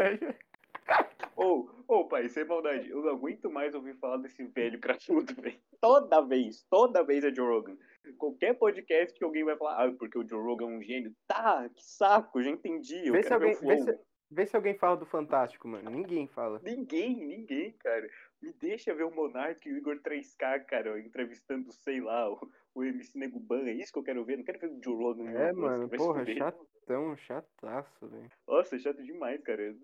Teia? 1.35 1.47
Ô, 1.47 1.69
ô, 1.87 2.05
pai, 2.07 2.29
sem 2.29 2.45
maldade, 2.45 2.89
eu 2.89 3.01
não 3.01 3.11
aguento 3.11 3.49
mais 3.49 3.73
ouvir 3.73 3.95
falar 3.95 4.17
desse 4.17 4.43
velho 4.43 4.79
crachudo, 4.79 5.33
velho. 5.41 5.59
Toda 5.79 6.21
vez, 6.21 6.65
toda 6.69 7.03
vez 7.03 7.23
é 7.23 7.33
Joe 7.33 7.47
Rogan. 7.47 7.77
Qualquer 8.17 8.53
podcast 8.55 9.17
que 9.17 9.23
alguém 9.23 9.43
vai 9.43 9.57
falar, 9.57 9.85
ah, 9.85 9.91
porque 9.91 10.17
o 10.17 10.27
Joe 10.27 10.41
Rogan 10.41 10.65
é 10.65 10.77
um 10.77 10.81
gênio. 10.81 11.15
Tá, 11.27 11.69
que 11.69 11.83
saco, 11.83 12.41
já 12.41 12.49
entendi. 12.49 13.07
Eu 13.07 13.13
Vê 13.13 13.23
se, 13.23 13.33
alguém, 13.33 13.55
vê, 13.55 13.77
se, 13.77 13.99
vê 14.29 14.45
se 14.45 14.55
alguém 14.55 14.75
fala 14.75 14.97
do 14.97 15.05
Fantástico, 15.05 15.67
mano. 15.67 15.89
Ninguém 15.89 16.27
fala. 16.27 16.59
Ninguém, 16.63 17.15
ninguém, 17.15 17.71
cara. 17.73 18.09
Me 18.41 18.51
deixa 18.53 18.93
ver 18.93 19.03
o 19.03 19.11
Monark 19.11 19.67
e 19.67 19.73
o 19.73 19.77
Igor 19.77 19.99
3K, 19.99 20.65
cara, 20.65 20.99
entrevistando, 20.99 21.71
sei 21.71 22.01
lá, 22.01 22.31
o, 22.31 22.39
o 22.73 22.83
MC 22.83 23.17
Nego 23.17 23.39
Ban. 23.39 23.67
É 23.67 23.73
isso 23.73 23.93
que 23.93 23.99
eu 23.99 24.03
quero 24.03 24.25
ver. 24.25 24.37
Não 24.37 24.43
quero 24.43 24.59
ver 24.59 24.71
o 24.71 24.83
Joe 24.83 24.95
Rogan. 24.95 25.29
É, 25.29 25.51
mano, 25.53 25.89
porra, 25.89 26.25
chatão, 26.25 27.15
chataço, 27.17 28.07
velho. 28.07 28.31
Nossa, 28.47 28.79
chato 28.79 29.03
demais, 29.03 29.41
cara. 29.41 29.75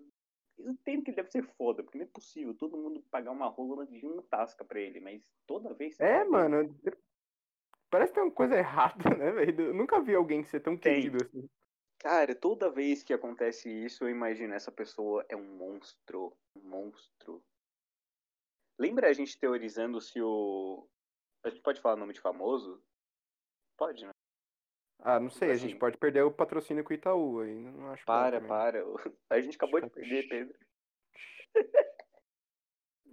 Eu 0.58 0.72
entendo 0.72 1.04
que 1.04 1.10
ele 1.10 1.16
deve 1.16 1.30
ser 1.30 1.42
foda, 1.56 1.82
porque 1.82 1.98
não 1.98 2.04
é 2.04 2.08
possível 2.08 2.54
todo 2.54 2.76
mundo 2.76 3.02
pagar 3.10 3.30
uma 3.30 3.46
rola 3.46 3.86
de 3.86 4.04
um 4.06 4.20
tasca 4.22 4.64
pra 4.64 4.80
ele, 4.80 5.00
mas 5.00 5.22
toda 5.46 5.74
vez. 5.74 5.98
É, 6.00 6.24
mano. 6.24 6.74
Parece 7.90 8.12
que 8.12 8.16
tem 8.16 8.24
uma 8.24 8.34
coisa 8.34 8.56
errada, 8.56 8.94
né, 9.16 9.30
velho? 9.32 9.68
Eu 9.68 9.74
nunca 9.74 10.00
vi 10.00 10.14
alguém 10.14 10.44
ser 10.44 10.60
tão 10.60 10.76
Tem. 10.76 10.96
querido 11.02 11.24
assim. 11.24 11.48
Cara, 11.98 12.34
toda 12.34 12.70
vez 12.70 13.02
que 13.02 13.12
acontece 13.12 13.68
isso, 13.68 14.04
eu 14.04 14.10
imagino 14.10 14.54
essa 14.54 14.70
pessoa 14.70 15.24
é 15.28 15.36
um 15.36 15.56
monstro. 15.56 16.36
Um 16.54 16.68
monstro. 16.68 17.42
Lembra 18.78 19.08
a 19.08 19.12
gente 19.12 19.38
teorizando 19.38 20.00
se 20.00 20.20
o. 20.20 20.88
A 21.44 21.50
gente 21.50 21.62
pode 21.62 21.80
falar 21.80 21.96
nome 21.96 22.12
de 22.12 22.20
famoso? 22.20 22.80
Pode, 23.76 24.04
né? 24.04 24.12
Ah, 25.00 25.20
não 25.20 25.30
sei, 25.30 25.50
a 25.50 25.56
gente 25.56 25.70
Assim. 25.70 25.78
pode 25.78 25.96
perder 25.96 26.22
o 26.22 26.32
patrocínio 26.32 26.82
com 26.82 26.90
o 26.90 26.94
Itaú 26.94 27.40
aí. 27.40 27.54
Não 27.54 27.88
acho 27.92 28.04
Para, 28.04 28.40
para. 28.40 28.82
A 29.30 29.40
gente 29.40 29.56
acabou 29.56 29.80
de 29.80 29.90
perder, 29.90 30.28
Pedro. 30.28 30.58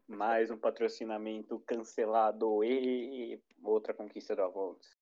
Mais 0.08 0.52
um 0.52 0.58
patrocinamento 0.58 1.60
cancelado 1.62 2.63
e 2.63 3.41
outra 3.63 3.93
conquista 3.93 4.36
do 4.36 4.43
Avontes. 4.43 4.95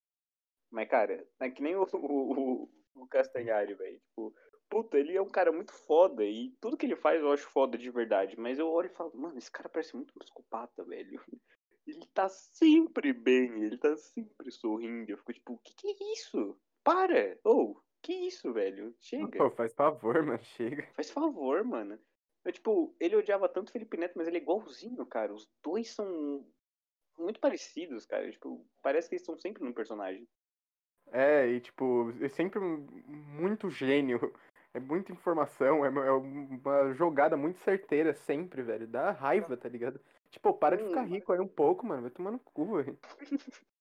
Mas, 0.71 0.87
cara, 0.89 1.27
é 1.39 1.49
que 1.49 1.61
nem 1.61 1.75
o, 1.75 1.85
o, 1.93 2.69
o 2.95 3.07
Castanhari, 3.07 3.73
velho. 3.73 3.99
Tipo, 3.99 4.33
puta, 4.69 4.97
ele 4.97 5.15
é 5.15 5.21
um 5.21 5.29
cara 5.29 5.51
muito 5.51 5.73
foda 5.73 6.23
e 6.23 6.51
tudo 6.59 6.77
que 6.77 6.85
ele 6.85 6.95
faz 6.95 7.21
eu 7.21 7.31
acho 7.31 7.47
foda 7.49 7.77
de 7.77 7.89
verdade. 7.91 8.39
Mas 8.39 8.59
eu 8.59 8.69
olho 8.69 8.87
e 8.87 8.95
falo, 8.95 9.11
mano, 9.15 9.37
esse 9.37 9.51
cara 9.51 9.69
parece 9.69 9.95
muito 9.95 10.13
psicopata, 10.13 10.83
velho. 10.83 11.21
Ele 11.85 12.07
tá 12.13 12.29
sempre 12.29 13.11
bem, 13.11 13.61
ele 13.61 13.77
tá 13.77 13.93
sempre 13.97 14.49
sorrindo. 14.51 15.11
Eu 15.11 15.17
fico 15.17 15.33
tipo, 15.33 15.59
que 15.65 15.73
que 15.75 15.87
é 15.87 16.13
isso? 16.13 16.57
Para! 16.83 17.37
Ou, 17.43 17.81
que 18.01 18.13
isso, 18.13 18.51
velho? 18.53 18.93
Chega. 18.99 19.37
Pô, 19.37 19.49
faz 19.49 19.73
favor, 19.73 20.21
mano, 20.23 20.41
chega. 20.43 20.87
Faz 20.93 21.09
favor, 21.09 21.63
mano. 21.63 21.99
Eu, 22.43 22.51
tipo, 22.51 22.95
ele 22.99 23.15
odiava 23.15 23.47
tanto 23.47 23.69
o 23.69 23.71
Felipe 23.71 23.95
Neto, 23.97 24.17
mas 24.17 24.27
ele 24.27 24.37
é 24.37 24.41
igualzinho, 24.41 25.05
cara. 25.05 25.33
Os 25.33 25.49
dois 25.63 25.89
são 25.91 26.45
muito 27.17 27.39
parecidos, 27.39 28.05
cara. 28.05 28.29
Tipo, 28.29 28.65
parece 28.81 29.07
que 29.07 29.15
eles 29.15 29.21
estão 29.21 29.37
sempre 29.37 29.63
num 29.63 29.71
personagem. 29.73 30.27
É, 31.11 31.47
e 31.47 31.61
tipo, 31.61 32.11
é 32.21 32.27
sempre 32.29 32.59
muito 32.59 33.69
gênio. 33.69 34.33
É 34.73 34.79
muita 34.79 35.11
informação, 35.11 35.85
é 35.85 35.89
uma- 35.89 36.05
é 36.05 36.11
uma 36.11 36.93
jogada 36.95 37.37
muito 37.37 37.59
certeira 37.59 38.13
sempre, 38.13 38.63
velho. 38.63 38.87
Dá 38.87 39.11
raiva, 39.11 39.55
tá 39.55 39.69
ligado? 39.69 40.01
Tipo, 40.31 40.51
para 40.53 40.75
de 40.75 40.83
ficar 40.83 41.03
Hum. 41.03 41.09
rico 41.09 41.31
aí 41.31 41.39
um 41.39 41.47
pouco, 41.47 41.85
mano. 41.85 42.01
Vai 42.01 42.11
tomar 42.11 42.31
no 42.31 42.39
cu, 42.39 42.77
velho. 42.77 42.97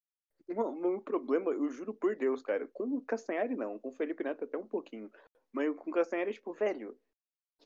Meu 0.48 1.00
problema, 1.00 1.52
eu 1.52 1.68
juro 1.70 1.94
por 1.94 2.16
Deus, 2.16 2.42
cara, 2.42 2.66
com 2.68 2.84
o 2.84 3.02
Castanhari 3.02 3.56
não, 3.56 3.78
com 3.78 3.88
o 3.88 3.96
Felipe 3.96 4.24
Neto 4.24 4.44
até 4.44 4.56
um 4.56 4.66
pouquinho. 4.66 5.10
Mas 5.52 5.74
com 5.76 5.90
o 5.90 5.92
Castanhari, 5.92 6.32
tipo, 6.32 6.52
velho, 6.52 6.98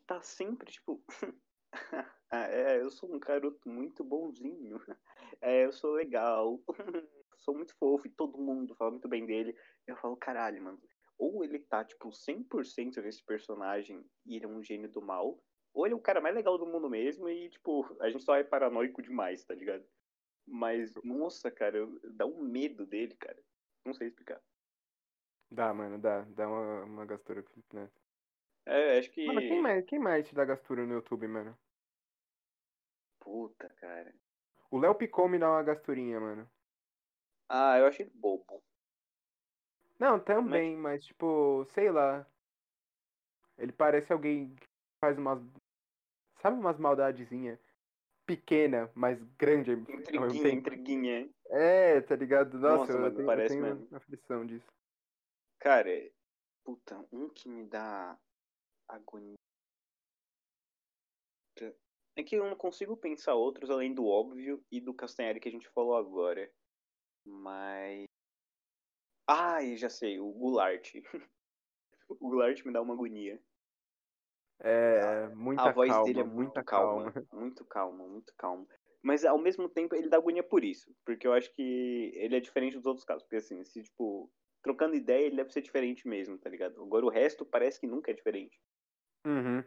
tá 0.07 0.21
sempre, 0.23 0.71
tipo. 0.71 1.03
ah, 2.31 2.51
é, 2.51 2.81
eu 2.81 2.91
sou 2.91 3.12
um 3.15 3.19
garoto 3.19 3.69
muito 3.69 4.05
bonzinho. 4.05 4.81
É, 5.43 5.67
eu 5.67 5.73
sou 5.73 5.93
legal. 5.93 6.62
sou 7.37 7.55
muito 7.55 7.77
fofo 7.77 8.07
e 8.07 8.11
todo 8.11 8.39
mundo 8.39 8.75
fala 8.75 8.93
muito 8.93 9.09
bem 9.09 9.27
dele. 9.27 9.55
Eu 9.87 9.97
falo, 9.97 10.17
caralho, 10.17 10.62
mano. 10.62 10.81
Ou 11.19 11.45
ele 11.45 11.59
tá, 11.59 11.85
tipo, 11.85 12.09
100% 12.11 13.03
nesse 13.03 13.23
personagem 13.23 14.05
e 14.25 14.37
ele 14.37 14.45
é 14.45 14.49
um 14.49 14.62
gênio 14.62 14.91
do 14.91 15.03
mal, 15.03 15.39
ou 15.75 15.87
ele 15.87 15.95
é 15.95 15.97
o 15.97 16.01
cara 16.01 16.21
mais 16.21 16.35
legal 16.35 16.57
do 16.57 16.67
mundo 16.67 16.89
mesmo 16.89 17.29
e, 17.29 17.51
tipo, 17.51 17.97
a 18.01 18.09
gente 18.09 18.25
só 18.25 18.35
é 18.35 18.45
paranoico 18.45 19.03
demais, 19.03 19.45
tá 19.45 19.55
ligado? 19.55 19.85
Mas, 20.47 20.95
nossa, 21.03 21.51
cara, 21.51 21.87
dá 22.15 22.25
um 22.25 22.41
medo 22.41 22.87
dele, 22.87 23.15
cara. 23.17 23.43
Não 23.85 23.93
sei 23.93 24.09
explicar. 24.09 24.41
Dá, 25.51 25.73
mano, 25.75 25.99
dá. 25.99 26.23
Dá 26.23 26.49
uma, 26.49 26.85
uma 26.85 27.07
gastura, 27.07 27.45
né? 27.73 27.91
É, 28.65 28.99
acho 28.99 29.11
que. 29.11 29.27
Mano, 29.27 29.41
quem 29.41 29.61
mais, 29.61 29.85
quem 29.87 29.99
mais 29.99 30.29
te 30.29 30.35
dá 30.35 30.45
gastura 30.45 30.85
no 30.87 30.95
YouTube, 30.95 31.27
mano? 31.29 31.57
Puta, 33.21 33.69
cara. 33.81 34.15
O 34.71 34.79
Léo 34.79 34.95
Picon 34.95 35.29
me 35.29 35.39
dá 35.39 35.51
uma 35.51 35.63
gasturinha, 35.63 36.21
mano. 36.21 36.49
Ah, 37.49 37.79
eu 37.79 37.87
achei 37.87 38.07
bobo. 38.15 38.63
Não, 39.99 40.19
também, 40.19 40.75
mas... 40.77 41.01
mas, 41.01 41.05
tipo, 41.07 41.65
sei 41.75 41.91
lá. 41.91 42.27
Ele 43.59 43.73
parece 43.73 44.13
alguém 44.13 44.55
que 44.55 44.67
faz 45.01 45.19
umas. 45.19 45.41
Sabe 46.41 46.59
umas 46.59 46.79
maldadezinhas? 46.79 47.59
Pequena, 48.27 48.91
mas 48.95 49.23
grande. 49.39 49.73
Intriguinha, 49.73 50.49
intriguinha. 50.51 51.31
É, 51.49 52.01
tá 52.01 52.17
ligado? 52.17 52.59
Nossa, 52.59 52.79
Nossa 52.79 52.93
eu, 52.93 53.01
mas 53.01 53.15
tenho, 53.15 53.27
parece 53.27 53.55
eu 53.57 53.62
tenho 53.62 53.77
mesmo. 53.77 53.97
aflição 53.97 54.45
disso. 54.45 54.67
Cara, 55.61 55.91
puta, 56.65 57.07
um 57.12 57.29
que 57.29 57.49
me 57.49 57.65
dá 57.65 58.19
agonia. 58.89 59.37
É 62.17 62.23
que 62.23 62.35
eu 62.35 62.49
não 62.49 62.57
consigo 62.57 62.97
pensar 62.97 63.35
outros 63.35 63.71
além 63.71 63.95
do 63.95 64.07
óbvio 64.07 64.65
e 64.73 64.81
do 64.81 64.95
Castanhari 64.95 65.39
que 65.39 65.49
a 65.49 65.53
gente 65.53 65.69
falou 65.69 65.97
agora. 65.97 66.51
Mas. 67.25 68.07
Ai, 69.29 69.77
já 69.77 69.91
sei, 69.91 70.19
o 70.19 70.33
Goulart. 70.33 70.95
o 72.09 72.15
Goulart 72.15 72.65
me 72.65 72.73
dá 72.73 72.81
uma 72.81 72.95
agonia. 72.95 73.41
É, 74.61 75.29
muita 75.35 75.69
a 75.69 75.73
voz 75.73 75.90
calma, 75.90 76.05
dele 76.07 76.21
é 76.21 76.25
muito 76.25 76.64
calma, 76.64 77.12
calma. 77.12 77.27
muito 77.33 77.64
calma, 77.64 78.09
muito 78.09 78.33
calma. 78.37 78.66
Mas 79.03 79.25
ao 79.25 79.38
mesmo 79.38 79.69
tempo 79.69 79.95
ele 79.95 80.09
dá 80.09 80.16
agonia 80.16 80.42
por 80.42 80.64
isso, 80.64 80.92
porque 81.05 81.27
eu 81.27 81.33
acho 81.33 81.53
que 81.53 82.12
ele 82.14 82.37
é 82.37 82.40
diferente 82.40 82.77
dos 82.77 82.87
outros 82.87 83.05
casos, 83.05 83.23
porque 83.23 83.37
assim, 83.37 83.62
se 83.64 83.83
tipo, 83.83 84.33
trocando 84.62 84.97
ideia, 84.97 85.27
ele 85.27 85.37
deve 85.37 85.53
ser 85.53 85.61
diferente 85.61 86.09
mesmo, 86.09 86.38
tá 86.38 86.49
ligado? 86.49 86.83
Agora 86.83 87.05
o 87.05 87.11
resto 87.11 87.45
parece 87.45 87.79
que 87.79 87.87
nunca 87.87 88.11
é 88.11 88.14
diferente. 88.14 88.59
Uhum. 89.27 89.62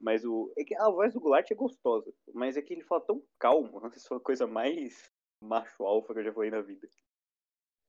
Mas 0.00 0.24
o 0.24 0.52
é 0.58 0.64
que 0.64 0.74
a 0.74 0.90
voz 0.90 1.14
do 1.14 1.20
Goulart 1.20 1.50
é 1.50 1.54
gostosa, 1.54 2.12
mas 2.32 2.56
é 2.56 2.62
que 2.62 2.72
ele 2.72 2.82
fala 2.82 3.00
tão 3.02 3.22
calmo, 3.38 3.80
essa 3.86 4.08
foi 4.08 4.16
a 4.16 4.20
coisa 4.20 4.46
mais 4.46 5.12
macho 5.40 5.84
alfa 5.84 6.12
que 6.12 6.20
eu 6.20 6.24
já 6.24 6.32
falei 6.32 6.50
na 6.50 6.62
vida. 6.62 6.88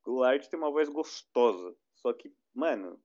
Goulart 0.03 0.47
tem 0.47 0.59
uma 0.59 0.71
voz 0.71 0.87
gostosa, 0.87 1.75
só 1.95 2.13
que, 2.13 2.31
mano, 2.53 3.01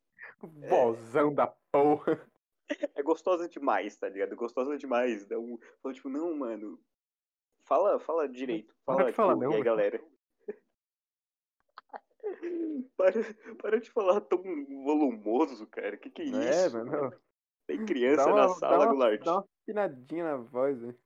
Vozão 0.68 1.34
da 1.34 1.46
porra. 1.72 2.29
é 2.94 3.02
gostosa 3.02 3.48
demais, 3.48 3.96
tá 3.96 4.08
ligado? 4.08 4.36
Gostosa 4.36 4.76
demais. 4.76 5.26
Dá 5.26 5.38
um, 5.38 5.58
fala, 5.82 5.94
tipo, 5.94 6.08
não, 6.08 6.36
mano. 6.36 6.80
Fala, 7.64 7.98
fala 8.00 8.28
direito. 8.28 8.74
Fala, 8.84 9.04
de 9.04 9.12
falar 9.12 9.34
tipo, 9.34 9.44
não, 9.44 9.52
aí, 9.52 9.62
galera. 9.62 10.02
para, 12.96 13.12
para 13.60 13.80
de 13.80 13.90
falar 13.90 14.20
tão 14.22 14.42
volumoso, 14.84 15.66
cara. 15.66 15.96
Que 15.96 16.10
que 16.10 16.22
é 16.22 16.26
É, 16.26 16.66
isso? 16.66 16.76
mano. 16.76 17.12
Tem 17.66 17.78
criança 17.86 18.26
Dá 18.26 18.34
na 18.34 18.46
uma, 18.46 18.54
sala, 18.54 18.86
dá 18.86 18.92
uma, 18.92 19.18
dá 19.18 19.32
uma 19.34 19.48
afinadinha 19.62 20.24
na 20.24 20.36
voz, 20.36 20.80
velho. 20.80 20.98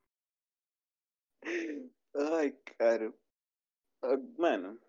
Ai, 2.14 2.53
cara. 2.79 3.12
Ah, 4.03 4.16
Mano. 4.38 4.81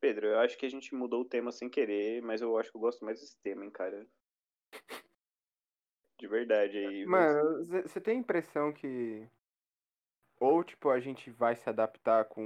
Pedro, 0.00 0.26
eu 0.26 0.40
acho 0.40 0.58
que 0.58 0.66
a 0.66 0.68
gente 0.68 0.92
mudou 0.96 1.22
o 1.22 1.24
tema 1.24 1.52
sem 1.52 1.70
querer, 1.70 2.20
mas 2.22 2.42
eu 2.42 2.58
acho 2.58 2.72
que 2.72 2.76
eu 2.76 2.80
gosto 2.80 3.04
mais 3.04 3.20
desse 3.20 3.40
tema, 3.40 3.64
hein, 3.64 3.70
cara. 3.70 4.04
De 6.22 6.28
verdade 6.28 6.78
aí. 6.78 7.04
Mano, 7.04 7.66
você 7.82 8.00
tem 8.00 8.14
a 8.14 8.20
impressão 8.20 8.72
que. 8.72 9.28
Ou, 10.38 10.62
tipo, 10.62 10.88
a 10.88 11.00
gente 11.00 11.32
vai 11.32 11.56
se 11.56 11.68
adaptar 11.68 12.26
com 12.26 12.40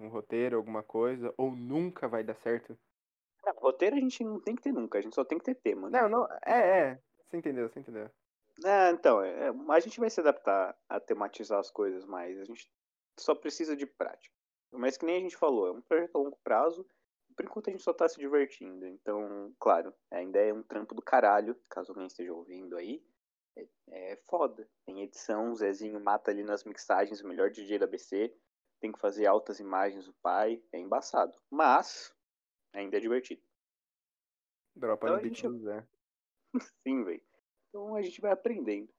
um 0.00 0.08
roteiro, 0.08 0.56
alguma 0.56 0.82
coisa, 0.82 1.32
ou 1.36 1.50
nunca 1.50 2.08
vai 2.08 2.24
dar 2.24 2.36
certo? 2.36 2.74
Roteiro 3.58 3.96
a 3.96 4.00
gente 4.00 4.24
não 4.24 4.40
tem 4.40 4.56
que 4.56 4.62
ter 4.62 4.72
nunca, 4.72 4.96
a 4.96 5.02
gente 5.02 5.14
só 5.14 5.26
tem 5.26 5.36
que 5.36 5.44
ter 5.44 5.56
tema. 5.56 5.90
né? 5.90 6.00
Não, 6.00 6.08
não. 6.08 6.28
É, 6.42 6.80
é. 6.80 7.02
Você 7.26 7.36
entendeu, 7.36 7.68
você 7.68 7.80
entendeu. 7.80 8.10
É, 8.64 8.90
então, 8.92 9.22
é, 9.22 9.50
a 9.68 9.80
gente 9.80 10.00
vai 10.00 10.08
se 10.08 10.20
adaptar 10.20 10.74
a 10.88 10.98
tematizar 10.98 11.58
as 11.58 11.70
coisas 11.70 12.06
mais. 12.06 12.38
A 12.40 12.44
gente 12.44 12.66
só 13.20 13.34
precisa 13.34 13.76
de 13.76 13.84
prática. 13.84 14.34
Mas 14.72 14.96
que 14.96 15.04
nem 15.04 15.18
a 15.18 15.20
gente 15.20 15.36
falou, 15.36 15.66
é 15.66 15.72
um 15.72 15.82
projeto 15.82 16.16
a 16.16 16.18
longo 16.18 16.38
prazo. 16.42 16.86
Por 17.36 17.44
enquanto 17.44 17.68
a 17.68 17.72
gente 17.72 17.82
só 17.82 17.92
tá 17.92 18.08
se 18.08 18.18
divertindo. 18.18 18.86
Então, 18.86 19.54
claro, 19.60 19.92
ainda 20.10 20.38
é 20.38 20.50
um 20.50 20.62
trampo 20.62 20.94
do 20.94 21.02
caralho, 21.02 21.54
caso 21.68 21.92
alguém 21.92 22.06
esteja 22.06 22.32
ouvindo 22.32 22.74
aí. 22.74 23.02
É, 23.58 24.12
é 24.12 24.16
foda. 24.28 24.68
Tem 24.86 25.02
edição, 25.02 25.50
o 25.52 25.56
Zezinho 25.56 26.00
mata 26.00 26.30
ali 26.30 26.42
nas 26.44 26.64
mixagens, 26.64 27.20
o 27.20 27.26
melhor 27.28 27.50
DJ 27.50 27.78
da 27.78 27.86
BC. 27.86 28.34
Tem 28.80 28.92
que 28.92 29.00
fazer 29.00 29.26
altas 29.26 29.58
imagens 29.58 30.04
do 30.06 30.14
pai. 30.14 30.62
É 30.72 30.78
embaçado. 30.78 31.34
Mas, 31.50 32.14
ainda 32.72 32.96
é 32.96 33.00
divertido. 33.00 33.42
Dropa 34.76 35.06
Então 35.06 35.16
no 35.16 35.22
beat 35.22 35.34
gente- 35.36 35.48
do 35.48 35.58
Zé. 35.58 35.86
Sim, 36.86 37.04
velho. 37.04 37.22
Então 37.68 37.94
a 37.96 38.02
gente 38.02 38.20
vai 38.20 38.30
aprendendo. 38.32 38.92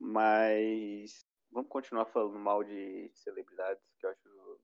Mas 0.00 1.26
vamos 1.50 1.68
continuar 1.70 2.06
falando 2.06 2.38
mal 2.38 2.64
de 2.64 3.10
celebridades, 3.14 3.82
que 3.98 4.06
eu 4.06 4.10
acho, 4.10 4.60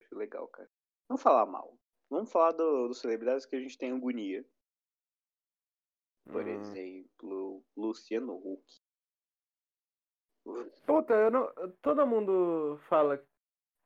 acho 0.00 0.14
legal, 0.16 0.48
cara. 0.48 0.70
Vamos 1.08 1.22
falar 1.22 1.44
mal. 1.46 1.78
Vamos 2.10 2.30
falar 2.32 2.52
do- 2.52 2.88
dos 2.88 3.00
celebridades 3.00 3.44
que 3.46 3.56
a 3.56 3.60
gente 3.60 3.76
tem 3.78 3.92
agonia. 3.92 4.44
Por 6.26 6.44
Hum. 6.44 6.48
exemplo, 6.48 7.64
Luciano 7.76 8.34
Huck. 8.36 8.64
Puta, 10.86 11.14
eu 11.14 11.30
não. 11.30 11.50
Todo 11.80 12.06
mundo 12.06 12.78
fala 12.88 13.18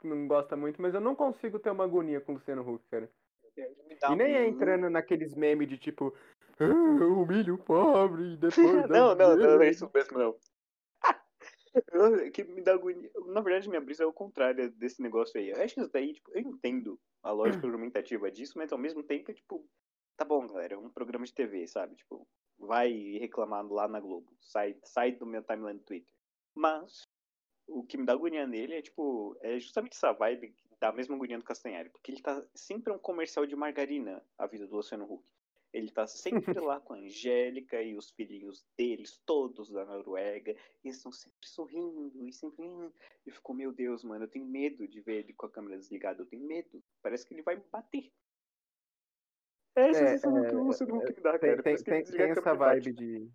que 0.01 0.07
não 0.07 0.27
gosta 0.27 0.57
muito, 0.57 0.81
mas 0.83 0.95
eu 0.95 1.01
não 1.01 1.15
consigo 1.15 1.59
ter 1.59 1.71
uma 1.71 1.85
agonia 1.85 2.21
com 2.21 2.33
o 2.33 2.35
Luciano 2.37 2.69
Huck, 2.69 2.85
cara. 2.91 3.11
E 3.57 4.17
nem 4.17 4.35
é 4.35 4.47
entrando 4.47 4.89
naqueles 4.91 5.35
memes 5.35 5.69
de 5.69 5.79
tipo. 5.79 6.15
Ah, 6.61 7.05
humilha 7.05 7.55
o 7.55 7.59
pobre 7.59 8.33
e 8.33 8.37
depois. 8.37 8.57
não, 8.91 9.15
não, 9.15 9.15
não, 9.15 9.17
não 9.17 9.33
é 9.33 9.37
dinheiro." 9.37 9.65
isso 9.65 9.91
mesmo, 9.95 10.19
não. 10.19 10.37
Que 12.33 12.43
me 12.45 12.61
dá 12.61 12.75
agonia. 12.75 13.11
Na 13.27 13.41
verdade, 13.41 13.69
minha 13.69 13.81
brisa 13.81 14.03
é 14.03 14.07
o 14.07 14.13
contrário 14.13 14.71
desse 14.73 15.01
negócio 15.01 15.39
aí. 15.39 15.51
Eu 15.51 15.63
acho 15.63 15.75
que 15.75 15.81
isso 15.81 15.93
daí, 15.93 16.13
tipo, 16.13 16.31
eu 16.33 16.41
entendo 16.41 16.99
a 17.23 17.31
lógica 17.31 17.65
argumentativa 17.67 18.31
disso, 18.31 18.55
mas 18.57 18.73
ao 18.73 18.79
mesmo 18.79 19.03
tempo 19.03 19.31
é 19.31 19.35
tipo, 19.35 19.65
tá 20.17 20.25
bom, 20.25 20.47
galera, 20.47 20.75
é 20.75 20.79
um 20.79 20.91
programa 20.91 21.25
de 21.25 21.35
TV, 21.35 21.67
sabe? 21.69 21.95
Tipo, 21.95 22.27
vai 22.59 22.91
reclamar 23.21 23.65
lá 23.71 23.87
na 23.87 24.01
Globo, 24.01 24.37
sai, 24.41 24.77
sai 24.83 25.13
do 25.13 25.27
meu 25.27 25.43
timeline 25.43 25.79
do 25.79 25.85
Twitter. 25.85 26.13
Mas 26.55 27.03
o 27.67 27.85
que 27.85 27.97
me 27.99 28.07
dá 28.07 28.13
agonia 28.15 28.47
nele 28.47 28.75
é, 28.75 28.83
tipo, 28.83 29.37
é 29.43 29.59
justamente 29.59 29.93
essa 29.95 30.13
vibe 30.13 30.51
que 30.53 30.65
dá 30.81 30.89
a 30.89 30.93
mesma 30.93 31.15
agonia 31.15 31.39
do 31.39 31.45
Castanhari, 31.45 31.91
porque 31.91 32.11
ele 32.11 32.23
tá 32.23 32.45
sempre 32.55 32.93
um 32.93 32.99
comercial 32.99 33.47
de 33.47 33.55
margarina, 33.57 34.25
a 34.39 34.47
vida 34.47 34.67
do 34.67 34.77
Luciano 34.77 35.05
Huck. 35.05 35.25
Ele 35.71 35.91
tá 35.91 36.07
sempre 36.07 36.41
lá 36.65 36.81
com 36.81 36.95
a 36.95 36.97
Angélica 36.97 37.83
e 37.83 37.95
os 37.95 38.11
filhinhos 38.11 38.65
deles, 38.77 39.21
todos 39.27 39.69
da 39.71 39.85
Noruega. 39.85 40.53
E 40.53 40.89
eles 40.89 40.97
estão 40.97 41.13
sempre 41.13 41.47
sorrindo 41.47 42.27
e 42.27 42.33
sempre. 42.33 42.65
"Hum". 42.65 42.91
E 43.27 43.31
ficou, 43.31 43.55
meu 43.55 43.71
Deus, 43.71 44.03
mano, 44.03 44.25
eu 44.25 44.29
tenho 44.29 44.47
medo 44.47 44.89
de 44.89 45.01
ver 45.03 45.25
ele 45.25 45.35
com 45.35 45.45
a 45.45 45.51
câmera 45.51 45.77
desligada. 45.77 46.23
Eu 46.23 46.27
tenho 46.27 46.43
medo. 46.47 46.83
Parece 47.03 47.27
que 47.27 47.35
ele 47.35 47.43
vai 47.43 47.57
me 47.57 47.65
bater. 47.71 48.11
É 49.77 49.91
essa 49.91 50.05
É, 50.05 50.07
sensação 50.17 50.43
que 50.49 50.57
o 50.57 50.63
Luciano 50.65 50.97
Huck 50.97 51.15
me 51.15 51.23
dá, 51.23 51.39
Tem, 51.39 51.51
cara. 51.51 51.63
tem, 51.63 52.31
essa 52.31 52.55
vibe 52.55 52.57
bate. 52.57 52.93
de. 52.93 53.31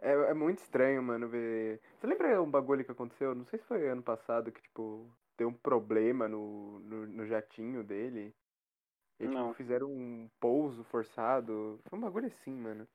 É, 0.00 0.12
é 0.12 0.34
muito 0.34 0.58
estranho, 0.58 1.02
mano, 1.02 1.28
ver. 1.28 1.80
Você 1.98 2.06
lembra 2.06 2.40
um 2.40 2.50
bagulho 2.50 2.84
que 2.84 2.92
aconteceu? 2.92 3.34
Não 3.34 3.44
sei 3.46 3.58
se 3.58 3.64
foi 3.64 3.88
ano 3.88 4.02
passado 4.02 4.52
que, 4.52 4.62
tipo, 4.62 5.10
deu 5.36 5.48
um 5.48 5.54
problema 5.54 6.28
no, 6.28 6.78
no, 6.80 7.06
no 7.06 7.26
jatinho 7.26 7.82
dele. 7.82 8.34
E, 9.18 9.24
tipo, 9.24 9.34
Não. 9.34 9.54
fizeram 9.54 9.90
um 9.90 10.30
pouso 10.38 10.84
forçado. 10.84 11.80
Foi 11.88 11.98
um 11.98 12.02
bagulho 12.02 12.26
assim, 12.26 12.54
mano. 12.54 12.86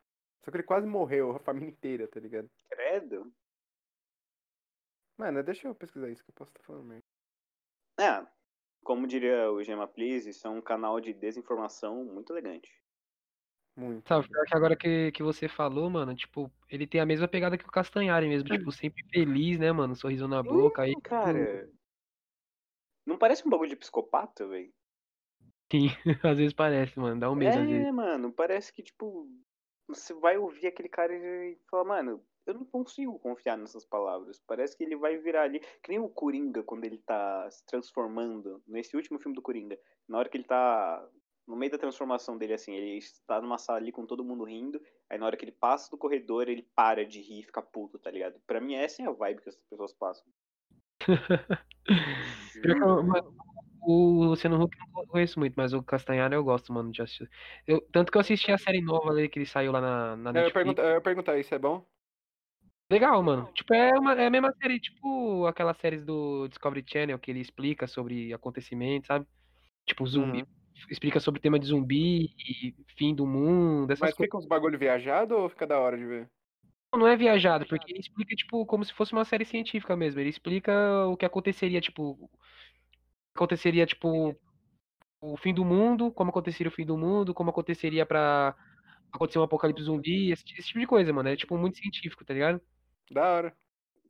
Só 0.43 0.51
que 0.51 0.57
ele 0.57 0.63
quase 0.63 0.87
morreu, 0.87 1.31
a 1.31 1.39
família 1.39 1.69
inteira, 1.69 2.07
tá 2.07 2.19
ligado? 2.19 2.49
Credo. 2.69 3.33
Mano, 5.17 5.43
deixa 5.43 5.67
eu 5.67 5.75
pesquisar 5.75 6.09
isso 6.09 6.23
que 6.23 6.31
eu 6.31 6.35
posso 6.35 6.51
estar 6.51 6.63
falando 6.63 6.85
mesmo. 6.85 7.03
É, 7.99 8.25
como 8.83 9.07
diria 9.07 9.51
o 9.51 9.63
Gema 9.63 9.87
Please, 9.87 10.29
isso 10.29 10.45
é 10.45 10.49
um 10.49 10.61
canal 10.61 10.99
de 10.99 11.13
desinformação 11.13 12.03
muito 12.03 12.33
elegante. 12.33 12.82
Muito. 13.75 14.07
Sabe, 14.07 14.27
pior 14.27 14.45
que 14.45 14.55
agora 14.55 14.75
que, 14.75 15.11
que 15.13 15.23
você 15.23 15.47
falou, 15.47 15.89
mano, 15.89 16.13
tipo, 16.15 16.51
ele 16.69 16.85
tem 16.85 16.99
a 16.99 17.05
mesma 17.05 17.27
pegada 17.27 17.57
que 17.57 17.63
o 17.65 17.71
Castanhari 17.71 18.27
mesmo, 18.27 18.49
tipo, 18.49 18.71
sempre 18.71 19.01
feliz, 19.13 19.57
né, 19.59 19.71
mano? 19.71 19.95
Sorriso 19.95 20.27
na 20.27 20.43
boca. 20.43 20.81
Aí, 20.83 20.95
Hum, 21.23 21.47
cara. 21.49 21.69
Não 23.05 23.17
parece 23.17 23.47
um 23.47 23.49
bagulho 23.49 23.69
de 23.69 23.77
psicopata, 23.77 24.45
velho? 24.45 24.73
sim, 25.71 25.87
às 26.23 26.37
vezes 26.37 26.53
parece, 26.53 26.99
mano, 26.99 27.19
dá 27.19 27.29
um 27.31 27.35
medo 27.35 27.59
às 27.59 27.69
vezes. 27.69 27.87
É, 27.87 27.91
mano, 27.91 28.31
parece 28.31 28.71
que, 28.71 28.83
tipo, 28.83 29.27
você 29.87 30.13
vai 30.13 30.37
ouvir 30.37 30.67
aquele 30.67 30.89
cara 30.89 31.13
e 31.15 31.59
falar, 31.69 31.83
mano, 31.85 32.25
eu 32.45 32.53
não 32.53 32.65
consigo 32.65 33.19
confiar 33.19 33.57
nessas 33.57 33.85
palavras. 33.85 34.39
Parece 34.45 34.77
que 34.77 34.83
ele 34.83 34.95
vai 34.95 35.17
virar 35.17 35.43
ali, 35.43 35.59
que 35.59 35.89
nem 35.89 35.99
o 35.99 36.09
Coringa, 36.09 36.63
quando 36.63 36.85
ele 36.85 36.97
tá 36.99 37.49
se 37.51 37.65
transformando, 37.65 38.61
nesse 38.67 38.95
último 38.95 39.19
filme 39.19 39.35
do 39.35 39.41
Coringa, 39.41 39.79
na 40.07 40.17
hora 40.19 40.29
que 40.29 40.37
ele 40.37 40.43
tá 40.45 41.09
no 41.47 41.55
meio 41.55 41.71
da 41.71 41.77
transformação 41.77 42.37
dele, 42.37 42.53
assim, 42.53 42.73
ele 42.73 42.97
está 42.97 43.41
numa 43.41 43.57
sala 43.57 43.79
ali 43.79 43.91
com 43.91 44.05
todo 44.05 44.23
mundo 44.23 44.43
rindo, 44.43 44.81
aí 45.09 45.17
na 45.17 45.25
hora 45.25 45.35
que 45.35 45.43
ele 45.43 45.51
passa 45.51 45.89
do 45.91 45.97
corredor, 45.97 46.47
ele 46.47 46.67
para 46.75 47.05
de 47.05 47.21
rir 47.21 47.39
e 47.41 47.43
fica 47.43 47.61
puto, 47.61 47.99
tá 47.99 48.09
ligado? 48.09 48.39
Pra 48.47 48.61
mim, 48.61 48.75
essa 48.75 49.01
é 49.01 49.05
a 49.05 49.11
vibe 49.11 49.41
que 49.41 49.49
as 49.49 49.55
pessoas 49.69 49.93
passam. 49.93 50.25
o 53.85 54.23
Luciano 54.23 54.61
Huck 54.61 54.77
eu 54.77 54.85
não 54.93 55.05
conheço 55.07 55.37
muito, 55.39 55.53
mas 55.55 55.73
o 55.73 55.83
Castanhari 55.83 56.33
eu 56.33 56.43
gosto, 56.43 56.71
mano, 56.71 56.91
de 56.91 57.01
assistir. 57.01 57.29
Eu, 57.67 57.81
tanto 57.91 58.11
que 58.11 58.17
eu 58.17 58.21
assisti 58.21 58.51
a 58.51 58.57
série 58.57 58.81
nova 58.81 59.09
ali 59.09 59.27
que 59.27 59.39
ele 59.39 59.45
saiu 59.45 59.71
lá 59.73 59.81
na, 59.81 60.15
na 60.15 60.31
eu, 60.39 60.45
ia 60.45 60.53
perguntar, 60.53 60.83
eu 60.83 60.93
ia 60.93 61.01
perguntar, 61.01 61.37
isso 61.37 61.53
é 61.53 61.59
bom? 61.59 61.85
Legal, 62.89 63.21
mano. 63.23 63.49
Tipo, 63.53 63.73
é, 63.73 63.91
uma, 63.97 64.13
é 64.13 64.27
a 64.27 64.29
mesma 64.29 64.53
série, 64.61 64.79
tipo 64.79 65.45
aquelas 65.47 65.77
séries 65.77 66.05
do 66.05 66.47
Discovery 66.47 66.85
Channel 66.87 67.19
que 67.19 67.31
ele 67.31 67.39
explica 67.39 67.87
sobre 67.87 68.33
acontecimentos, 68.33 69.07
sabe? 69.07 69.25
Tipo, 69.85 70.05
zumbi. 70.05 70.41
Uhum. 70.41 70.62
Explica 70.89 71.19
sobre 71.19 71.39
o 71.39 71.41
tema 71.41 71.57
de 71.59 71.67
zumbi 71.67 72.33
e 72.37 72.75
fim 72.97 73.15
do 73.15 73.25
mundo. 73.25 73.91
Essas 73.91 74.09
Mas 74.09 74.15
fica 74.15 74.37
uns 74.37 74.45
bagulho 74.45 74.77
viajado 74.77 75.35
ou 75.35 75.49
fica 75.49 75.65
da 75.65 75.79
hora 75.79 75.97
de 75.97 76.05
ver? 76.05 76.29
Não 76.95 77.07
é 77.07 77.15
viajado, 77.15 77.65
porque 77.65 77.91
ele 77.91 77.99
explica, 77.99 78.35
tipo, 78.35 78.65
como 78.65 78.85
se 78.85 78.93
fosse 78.93 79.13
uma 79.13 79.25
série 79.25 79.45
científica 79.45 79.95
mesmo. 79.95 80.19
Ele 80.19 80.29
explica 80.29 81.07
o 81.07 81.17
que 81.17 81.25
aconteceria, 81.25 81.81
tipo. 81.81 82.29
Aconteceria, 83.33 83.85
tipo, 83.85 84.35
o 85.19 85.37
fim 85.37 85.53
do 85.53 85.65
mundo, 85.65 86.11
como 86.11 86.29
aconteceria 86.29 86.69
o 86.69 86.73
fim 86.73 86.85
do 86.85 86.97
mundo, 86.97 87.33
como 87.33 87.49
aconteceria 87.49 88.05
pra 88.05 88.55
acontecer 89.11 89.39
um 89.39 89.43
apocalipse 89.43 89.83
zumbi, 89.83 90.31
esse, 90.31 90.43
esse 90.57 90.67
tipo 90.67 90.79
de 90.79 90.87
coisa, 90.87 91.11
mano. 91.11 91.29
É 91.29 91.35
tipo 91.35 91.57
muito 91.57 91.77
científico, 91.77 92.25
tá 92.25 92.33
ligado? 92.33 92.61
Da 93.09 93.27
hora. 93.27 93.57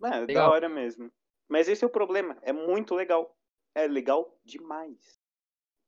É, 0.04 0.20
legal. 0.20 0.48
da 0.48 0.50
hora 0.50 0.70
mesmo. 0.70 1.12
Mas 1.48 1.68
esse 1.68 1.84
é 1.84 1.88
o 1.88 1.92
problema. 1.92 2.38
É 2.42 2.52
muito 2.52 2.96
legal. 2.96 3.38
É 3.76 3.88
legal 3.88 4.38
demais. 4.44 5.22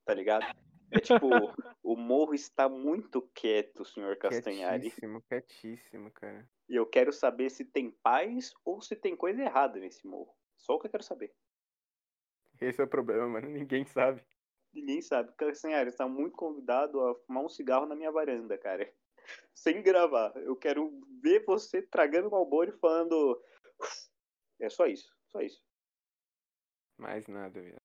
Tá 0.06 0.14
ligado? 0.14 0.46
É 0.91 1.00
tipo, 1.00 1.28
o 1.84 1.95
morro 1.95 2.34
está 2.34 2.69
muito 2.69 3.21
quieto, 3.34 3.86
senhor 3.86 4.17
Castanhari. 4.17 4.89
Quietíssimo, 4.89 5.21
quietíssimo, 5.24 6.12
cara. 6.12 6.48
E 6.69 6.76
eu 6.76 6.86
quero 6.86 7.12
saber 7.12 7.50
se 7.50 7.65
tem 7.65 7.91
paz 7.91 8.54
ou 8.63 8.82
se 8.82 8.95
tem 8.95 9.15
coisa 9.15 9.41
errada 9.41 9.80
nesse 9.80 10.06
morro. 10.08 10.34
Só 10.58 10.76
o 10.76 10.80
que 10.80 10.88
eu 10.88 10.91
quero 10.91 11.04
saber. 11.04 11.34
Esse 12.60 12.82
é 12.82 12.84
o 12.84 12.88
problema, 12.88 13.28
mano. 13.28 13.50
Ninguém 13.50 13.86
sabe. 13.86 14.24
Ninguém 14.74 15.02
sabe. 15.02 15.32
Castanhari 15.38 15.89
está 15.89 16.08
muito 16.08 16.36
convidado 16.36 17.00
a 17.02 17.15
fumar 17.15 17.43
um 17.43 17.50
cigarro 17.50 17.86
na 17.86 17.95
minha 17.95 18.12
varanda, 18.12 18.58
cara. 18.58 18.91
Sem 19.54 19.82
gravar. 19.82 20.36
Eu 20.38 20.56
quero 20.56 21.00
ver 21.21 21.43
você 21.45 21.82
tragando 21.82 22.32
malboro 22.32 22.69
e 22.69 22.80
falando. 22.80 23.41
É 24.60 24.69
só 24.69 24.86
isso. 24.86 25.13
Só 25.32 25.41
isso. 25.41 25.63
Mais 26.98 27.28
nada, 27.28 27.62
viado. 27.62 27.85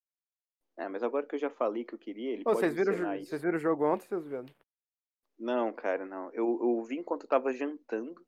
É, 0.81 0.89
mas 0.89 1.03
agora 1.03 1.27
que 1.27 1.35
eu 1.35 1.39
já 1.39 1.51
falei 1.51 1.85
que 1.85 1.95
eu 1.95 1.99
queria, 1.99 2.33
ele 2.33 2.41
Ô, 2.41 2.45
pode 2.45 2.61
vocês 2.61 2.75
viram, 2.75 2.95
vocês 3.19 3.43
viram 3.43 3.59
o 3.59 3.61
jogo 3.61 3.85
ontem, 3.85 4.07
seus 4.07 4.27
viados? 4.27 4.51
Não, 5.39 5.71
cara, 5.75 6.07
não. 6.07 6.33
Eu, 6.33 6.59
eu 6.63 6.83
vi 6.85 6.97
enquanto 6.97 7.25
eu 7.25 7.29
tava 7.29 7.53
jantando, 7.53 8.25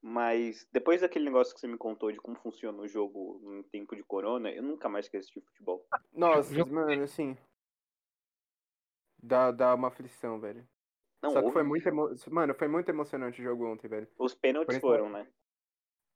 mas 0.00 0.64
depois 0.70 1.00
daquele 1.00 1.24
negócio 1.24 1.52
que 1.52 1.58
você 1.58 1.66
me 1.66 1.76
contou 1.76 2.12
de 2.12 2.18
como 2.18 2.36
funciona 2.36 2.80
o 2.80 2.86
jogo 2.86 3.40
em 3.44 3.64
tempo 3.64 3.96
de 3.96 4.04
corona, 4.04 4.52
eu 4.52 4.62
nunca 4.62 4.88
mais 4.88 5.08
quero 5.08 5.20
assistir 5.20 5.40
futebol. 5.40 5.84
Nossa, 6.12 6.64
mano, 6.64 7.02
assim. 7.02 7.36
Dá, 9.20 9.50
dá 9.50 9.74
uma 9.74 9.88
aflição, 9.88 10.38
velho. 10.38 10.64
Não, 11.20 11.30
Só 11.30 11.42
que 11.42 11.50
foi 11.50 11.64
muito 11.64 11.88
emo... 11.88 12.08
Mano, 12.30 12.54
foi 12.54 12.68
muito 12.68 12.88
emocionante 12.88 13.40
o 13.40 13.44
jogo 13.44 13.66
ontem, 13.66 13.88
velho. 13.88 14.06
Os 14.16 14.32
pênaltis 14.32 14.78
foram, 14.78 15.10
né? 15.10 15.26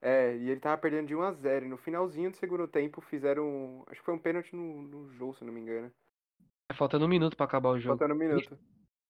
É, 0.05 0.37
e 0.37 0.51
ele 0.51 0.61
tava 0.61 0.77
perdendo 0.77 1.09
de 1.09 1.15
1x0. 1.15 1.65
E 1.65 1.69
no 1.69 1.79
finalzinho 1.79 2.31
do 2.31 2.37
segundo 2.37 2.69
tempo 2.69 3.01
fizeram. 3.01 3.83
Acho 3.87 4.01
que 4.01 4.05
foi 4.05 4.13
um 4.13 4.19
pênalti 4.19 4.55
no, 4.55 4.83
no 4.83 5.09
jogo, 5.09 5.35
se 5.35 5.45
não 5.45 5.53
me 5.53 5.63
engano. 5.63 5.91
É, 6.71 6.75
faltando 6.75 7.07
um 7.07 7.09
minuto 7.09 7.35
pra 7.35 7.47
acabar 7.47 7.71
o 7.71 7.79
jogo. 7.79 7.97
Faltando 7.97 8.15
um 8.15 8.19
minuto. 8.19 8.59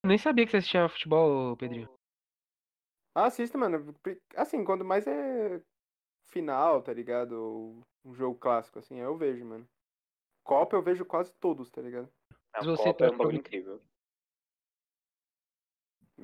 Nem 0.07 0.17
sabia 0.17 0.45
que 0.45 0.53
você 0.53 0.59
assistia 0.59 0.89
futebol, 0.89 1.57
Pedrinho. 1.57 1.89
Ah, 3.13 3.27
assisto, 3.27 3.59
mano. 3.59 3.93
Assim, 4.37 4.65
quando 4.65 4.85
mais 4.85 5.05
é 5.09 5.61
final, 6.29 6.81
tá 6.81 6.93
ligado? 6.93 7.83
Um 8.05 8.15
jogo 8.15 8.39
clássico, 8.39 8.79
assim, 8.79 9.01
eu 9.01 9.17
vejo, 9.17 9.45
mano. 9.45 9.69
Copa 10.45 10.77
eu 10.77 10.83
vejo 10.83 11.05
quase 11.05 11.33
todos, 11.41 11.71
tá 11.71 11.81
ligado? 11.81 12.09
A 12.53 12.63
você 12.63 12.85
Copa 12.85 13.07
é 13.07 13.11
um 13.11 13.17
bagulho 13.17 13.39
incrível. 13.39 13.83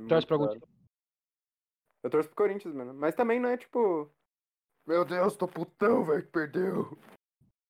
Torce 0.08 0.26
pra 0.26 0.36
algum 0.36 0.60
Eu 2.04 2.10
torço 2.10 2.28
pro 2.28 2.36
Corinthians, 2.36 2.72
mano. 2.72 2.94
Mas 2.94 3.16
também 3.16 3.40
não 3.40 3.48
é 3.48 3.56
tipo. 3.56 4.08
Meu 4.86 5.04
Deus, 5.04 5.36
tô 5.36 5.46
putão, 5.46 6.04
velho, 6.04 6.24
que 6.24 6.32
perdeu. 6.32 6.98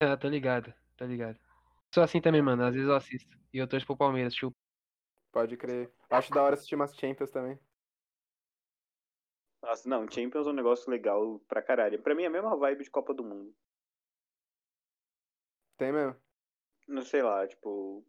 Ah, 0.00 0.16
tô 0.16 0.28
ligado, 0.28 0.72
tô 0.96 1.04
ligado. 1.04 1.38
Sou 1.92 2.02
assim 2.02 2.20
também, 2.20 2.40
mano. 2.40 2.64
Às 2.64 2.74
vezes 2.74 2.88
eu 2.88 2.94
assisto. 2.94 3.36
E 3.52 3.58
eu 3.58 3.68
torço 3.68 3.86
pro 3.86 3.96
Palmeiras, 3.96 4.34
chupa. 4.34 4.56
Pode 5.32 5.56
crer. 5.56 5.92
Acho 6.08 6.32
da 6.32 6.42
hora 6.42 6.54
assistir 6.54 6.74
umas 6.74 6.96
Champions 6.96 7.30
também. 7.30 7.58
Nossa, 9.62 9.88
não, 9.88 10.10
Champions 10.10 10.46
é 10.46 10.50
um 10.50 10.54
negócio 10.54 10.90
legal 10.90 11.38
pra 11.40 11.62
caralho. 11.62 12.00
Pra 12.02 12.14
mim 12.14 12.22
é 12.22 12.26
a 12.26 12.30
mesma 12.30 12.56
vibe 12.56 12.84
de 12.84 12.90
Copa 12.90 13.12
do 13.12 13.22
Mundo. 13.22 13.54
Tem 15.76 15.92
mesmo? 15.92 16.16
Não 16.88 17.02
sei 17.02 17.22
lá, 17.22 17.46
tipo. 17.46 18.04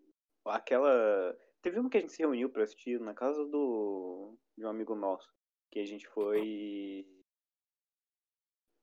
Aquela. 0.45 1.37
Teve 1.61 1.79
uma 1.79 1.89
que 1.89 1.97
a 1.97 2.01
gente 2.01 2.13
se 2.13 2.19
reuniu 2.19 2.49
pra 2.49 2.63
assistir 2.63 2.99
na 2.99 3.13
casa 3.13 3.45
do. 3.45 4.37
de 4.57 4.65
um 4.65 4.69
amigo 4.69 4.95
nosso. 4.95 5.31
Que 5.69 5.79
a 5.79 5.85
gente 5.85 6.07
foi. 6.07 7.05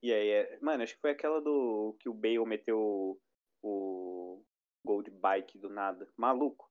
E 0.02 0.12
aí, 0.12 0.28
é... 0.30 0.58
mano, 0.60 0.82
acho 0.82 0.94
que 0.94 1.00
foi 1.00 1.10
aquela 1.10 1.40
do. 1.40 1.96
que 2.00 2.08
o 2.08 2.14
Bale 2.14 2.44
meteu 2.46 3.20
o 3.62 4.42
gol 4.84 5.02
de 5.02 5.10
bike 5.10 5.58
do 5.58 5.68
nada. 5.68 6.08
Maluco. 6.16 6.70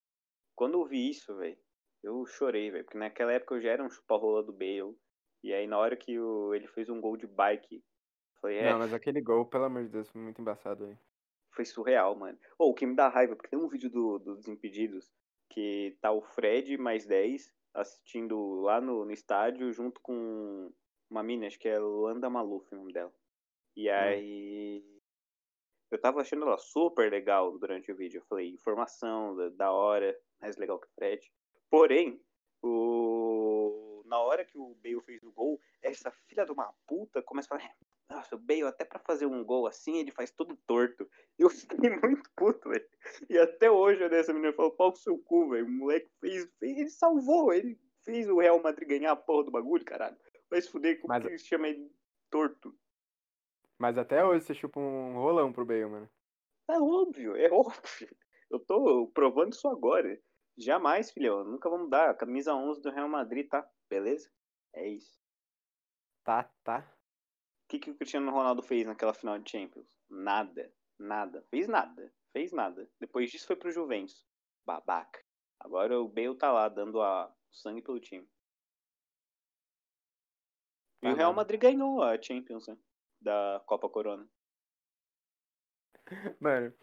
Quando 0.55 0.75
eu 0.75 0.85
vi 0.85 1.09
isso, 1.09 1.35
velho, 1.35 1.57
eu 2.03 2.25
chorei, 2.25 2.71
velho. 2.71 2.83
Porque 2.85 2.97
naquela 2.97 3.33
época 3.33 3.55
eu 3.55 3.61
já 3.61 3.71
era 3.71 3.83
um 3.83 3.89
chupa-rola 3.89 4.43
do 4.43 4.53
Bale. 4.53 4.95
E 5.43 5.53
aí, 5.53 5.67
na 5.67 5.77
hora 5.77 5.95
que 5.95 6.19
o... 6.19 6.53
ele 6.53 6.67
fez 6.67 6.89
um 6.89 6.99
gol 6.99 7.15
de 7.17 7.27
bike, 7.27 7.83
foi 8.39 8.57
é. 8.57 8.71
Não, 8.71 8.79
mas 8.79 8.93
aquele 8.93 9.21
gol, 9.21 9.45
pelo 9.45 9.65
amor 9.65 9.83
de 9.83 9.89
Deus, 9.89 10.09
foi 10.09 10.21
muito 10.21 10.41
embaçado 10.41 10.85
aí. 10.85 10.97
Foi 11.53 11.65
surreal, 11.65 12.15
mano. 12.15 12.37
Ou 12.57 12.69
oh, 12.69 12.71
o 12.71 12.73
que 12.73 12.85
me 12.85 12.95
dá 12.95 13.07
raiva, 13.07 13.35
porque 13.35 13.49
tem 13.49 13.59
um 13.59 13.67
vídeo 13.67 13.89
do, 13.89 14.19
do 14.19 14.35
Desimpedidos 14.35 15.11
que 15.49 15.97
tá 16.01 16.11
o 16.11 16.21
Fred 16.21 16.77
mais 16.77 17.05
10 17.05 17.51
assistindo 17.73 18.61
lá 18.61 18.81
no, 18.81 19.05
no 19.05 19.11
estádio 19.11 19.71
junto 19.71 19.99
com 20.01 20.71
uma 21.09 21.23
mina, 21.23 21.47
acho 21.47 21.59
que 21.59 21.67
é 21.67 21.79
Luanda 21.79 22.29
Maluf 22.29 22.67
o 22.71 22.75
nome 22.75 22.93
dela. 22.93 23.13
E 23.75 23.89
hum. 23.89 23.93
aí 23.93 24.83
hum. 24.85 24.99
eu 25.91 26.01
tava 26.01 26.21
achando 26.21 26.45
ela 26.45 26.57
super 26.57 27.11
legal 27.11 27.57
durante 27.57 27.91
o 27.91 27.95
vídeo. 27.95 28.19
Eu 28.19 28.25
falei, 28.25 28.49
informação, 28.49 29.35
da, 29.35 29.49
da 29.49 29.71
hora, 29.71 30.17
mais 30.41 30.57
legal 30.57 30.79
que 30.79 30.87
o 30.87 30.91
Fred. 30.95 31.31
Porém, 31.69 32.21
o... 32.61 34.03
na 34.05 34.19
hora 34.19 34.45
que 34.45 34.57
o 34.57 34.75
Bale 34.75 35.01
fez 35.01 35.21
o 35.23 35.31
gol, 35.31 35.59
essa 35.81 36.11
filha 36.27 36.45
de 36.45 36.51
uma 36.51 36.73
puta 36.87 37.21
começa 37.21 37.53
a 37.53 37.57
falar, 37.57 37.75
nossa, 38.09 38.35
o 38.35 38.39
Bale, 38.39 38.63
até 38.63 38.85
pra 38.85 38.99
fazer 38.99 39.25
um 39.25 39.43
gol 39.43 39.67
assim, 39.67 39.97
ele 39.97 40.11
faz 40.11 40.31
todo 40.31 40.57
torto. 40.65 41.09
Eu 41.37 41.49
fiquei 41.51 41.89
muito 41.89 42.29
puto, 42.35 42.69
velho. 42.69 42.87
E 43.29 43.37
até 43.37 43.69
hoje 43.69 44.01
eu 44.01 44.09
dessa 44.09 44.33
menina 44.33 44.53
falou, 44.53 44.71
pau 44.71 44.91
com 44.91 44.97
seu 44.97 45.17
cu, 45.19 45.49
velho. 45.49 45.65
O 45.65 45.69
moleque 45.69 46.09
fez, 46.19 46.49
fez, 46.59 46.77
ele 46.77 46.89
salvou, 46.89 47.53
ele 47.53 47.77
fez 48.03 48.29
o 48.29 48.39
Real 48.39 48.61
Madrid 48.61 48.87
ganhar 48.87 49.11
a 49.11 49.15
porra 49.15 49.43
do 49.43 49.51
bagulho, 49.51 49.83
caralho. 49.83 50.17
Vai 50.49 50.61
se 50.61 50.69
fuder, 50.69 50.99
como 50.99 51.13
Mas... 51.13 51.25
que 51.25 51.37
chama 51.39 51.67
ele 51.67 51.91
torto? 52.29 52.77
Mas 53.77 53.97
até 53.97 54.23
hoje 54.25 54.45
você 54.45 54.53
chupa 54.53 54.79
um 54.79 55.13
rolão 55.13 55.53
pro 55.53 55.65
Bale, 55.65 55.85
mano. 55.85 56.09
É 56.69 56.79
óbvio, 56.79 57.35
é 57.35 57.49
óbvio. 57.51 58.15
Eu 58.49 58.59
tô 58.59 59.07
provando 59.13 59.53
isso 59.53 59.67
agora. 59.67 60.19
Jamais, 60.57 61.11
filhão. 61.11 61.43
Nunca 61.43 61.69
vamos 61.69 61.89
dar. 61.89 62.15
Camisa 62.15 62.55
11 62.55 62.81
do 62.81 62.89
Real 62.89 63.07
Madrid, 63.07 63.47
tá? 63.47 63.69
Beleza? 63.89 64.31
É 64.73 64.87
isso. 64.87 65.21
Tá, 66.23 66.43
tá. 66.63 66.79
O 66.79 67.67
que, 67.67 67.79
que 67.79 67.91
o 67.91 67.95
Cristiano 67.95 68.31
Ronaldo 68.31 68.63
fez 68.63 68.85
naquela 68.85 69.13
final 69.13 69.37
de 69.37 69.51
Champions? 69.51 69.87
Nada. 70.09 70.73
Nada. 70.97 71.45
Fez 71.49 71.67
nada. 71.67 72.11
Fez 72.33 72.51
nada. 72.51 72.89
Depois 72.99 73.29
disso 73.29 73.45
foi 73.45 73.55
pro 73.55 73.71
Juventus. 73.71 74.25
Babaca. 74.65 75.23
Agora 75.59 75.99
o 75.99 76.07
Bale 76.07 76.35
tá 76.35 76.51
lá 76.51 76.69
dando 76.69 77.01
a 77.01 77.33
sangue 77.51 77.81
pelo 77.81 77.99
time. 77.99 78.27
E 81.07 81.11
o 81.11 81.15
Real 81.15 81.33
Madrid 81.33 81.59
ganhou 81.59 82.03
a 82.03 82.21
Champions, 82.21 82.67
né? 82.67 82.77
Da 83.21 83.61
Copa 83.65 83.89
Corona. 83.89 84.27
Mano, 86.39 86.73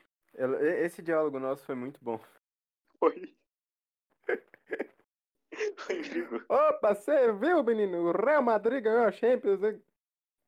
esse 0.83 1.03
diálogo 1.03 1.39
nosso 1.39 1.65
foi 1.65 1.75
muito 1.75 2.03
bom. 2.03 2.19
Foi. 2.99 3.37
foi 5.77 5.99
incrível. 5.99 6.45
Opa, 6.49 6.95
você 6.95 7.33
viu, 7.33 7.63
menino? 7.63 8.09
O 8.09 8.13
Real 8.13 8.43
Madrid 8.43 8.83
ganhou 8.83 9.05
a 9.05 9.13
Champions. 9.13 9.61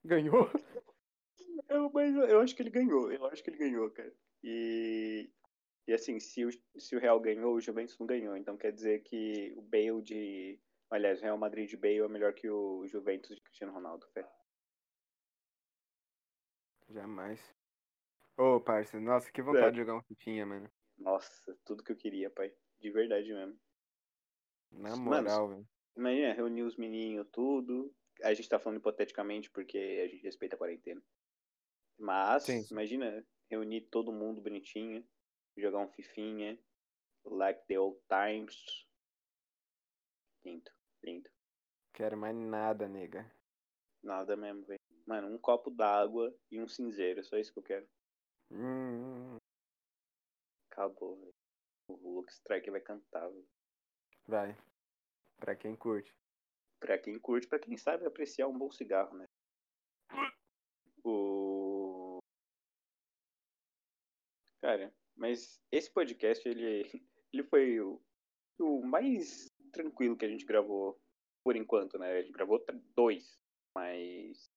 Ganhou? 0.04 0.50
Eu, 1.68 1.90
mas 1.92 2.14
eu 2.14 2.40
acho 2.40 2.54
que 2.54 2.62
ele 2.62 2.70
ganhou. 2.70 3.10
Eu 3.10 3.26
acho 3.26 3.42
que 3.42 3.50
ele 3.50 3.58
ganhou, 3.58 3.90
cara. 3.90 4.12
E, 4.42 5.28
e 5.88 5.92
assim, 5.92 6.20
se 6.20 6.44
o, 6.44 6.50
se 6.78 6.94
o 6.94 7.00
Real 7.00 7.18
ganhou, 7.18 7.54
o 7.54 7.60
Juventus 7.60 7.98
não 7.98 8.06
ganhou. 8.06 8.36
Então 8.36 8.56
quer 8.56 8.70
dizer 8.70 9.02
que 9.02 9.52
o 9.56 9.62
Bale 9.62 10.00
de. 10.00 10.60
Aliás, 10.90 11.18
o 11.18 11.22
Real 11.22 11.38
Madrid 11.38 11.68
de 11.68 11.76
Bale 11.76 11.98
é 11.98 12.08
melhor 12.08 12.32
que 12.32 12.48
o 12.48 12.86
Juventus 12.86 13.34
de 13.34 13.42
Cristiano 13.42 13.72
Ronaldo, 13.72 14.06
cara. 14.14 14.30
Jamais. 16.88 17.40
Ô, 18.38 18.56
oh, 18.56 18.60
parça, 18.60 19.00
nossa, 19.00 19.30
que 19.32 19.42
vontade 19.42 19.68
é. 19.68 19.70
de 19.70 19.78
jogar 19.78 19.96
um 19.96 20.02
fitinha, 20.02 20.46
mano. 20.46 20.70
Nossa, 20.98 21.58
tudo 21.64 21.82
que 21.82 21.92
eu 21.92 21.96
queria, 21.96 22.30
pai. 22.30 22.54
De 22.80 22.90
verdade 22.90 23.32
mesmo. 23.32 23.58
Na 24.70 24.96
moral, 24.96 25.48
velho. 25.48 25.68
Imagina, 25.96 26.34
reunir 26.34 26.62
os 26.62 26.76
menininhos, 26.76 27.26
tudo. 27.32 27.94
A 28.22 28.32
gente 28.34 28.48
tá 28.48 28.58
falando 28.58 28.78
hipoteticamente 28.78 29.50
porque 29.50 29.78
a 30.04 30.08
gente 30.08 30.22
respeita 30.22 30.54
a 30.54 30.58
quarentena. 30.58 31.02
Mas, 31.98 32.44
Sim. 32.44 32.64
imagina, 32.70 33.26
reunir 33.50 33.82
todo 33.90 34.12
mundo 34.12 34.42
bonitinho, 34.42 35.06
jogar 35.56 35.78
um 35.78 35.88
fifinha, 35.88 36.58
like 37.24 37.64
the 37.66 37.78
old 37.78 37.98
times. 38.08 38.86
Lindo, 40.44 40.70
lindo. 41.06 41.30
Quero 41.94 42.16
mais 42.16 42.36
nada, 42.36 42.88
nega. 42.88 43.30
Nada 44.02 44.36
mesmo, 44.36 44.64
velho. 44.66 44.80
Mano, 45.06 45.28
um 45.28 45.38
copo 45.38 45.70
d'água 45.70 46.36
e 46.50 46.60
um 46.60 46.66
cinzeiro, 46.68 47.22
só 47.24 47.36
isso 47.36 47.52
que 47.52 47.58
eu 47.60 47.62
quero. 47.62 47.88
Hum, 48.50 49.36
Acabou, 50.70 51.16
velho. 51.16 51.34
O 51.88 52.16
Luke 52.16 52.32
Strike 52.32 52.70
vai 52.70 52.80
cantar, 52.80 53.28
velho. 53.28 53.48
vai. 54.26 54.56
Pra 55.38 55.54
quem 55.54 55.76
curte. 55.76 56.12
Pra 56.80 56.98
quem 56.98 57.18
curte, 57.18 57.46
pra 57.46 57.58
quem 57.58 57.76
sabe 57.76 58.04
apreciar 58.06 58.48
um 58.48 58.58
bom 58.58 58.70
cigarro, 58.70 59.16
né? 59.16 59.26
O. 61.04 62.18
Cara, 64.60 64.92
mas 65.14 65.60
esse 65.70 65.90
podcast, 65.92 66.46
ele, 66.48 66.82
ele 67.32 67.44
foi 67.44 67.80
o, 67.80 68.02
o 68.58 68.82
mais 68.84 69.46
tranquilo 69.76 70.16
que 70.16 70.24
a 70.24 70.28
gente 70.28 70.44
gravou 70.44 71.00
por 71.44 71.54
enquanto, 71.56 71.98
né? 71.98 72.10
A 72.12 72.22
gente 72.22 72.32
gravou 72.32 72.64
dois, 72.94 73.38
mas 73.74 74.50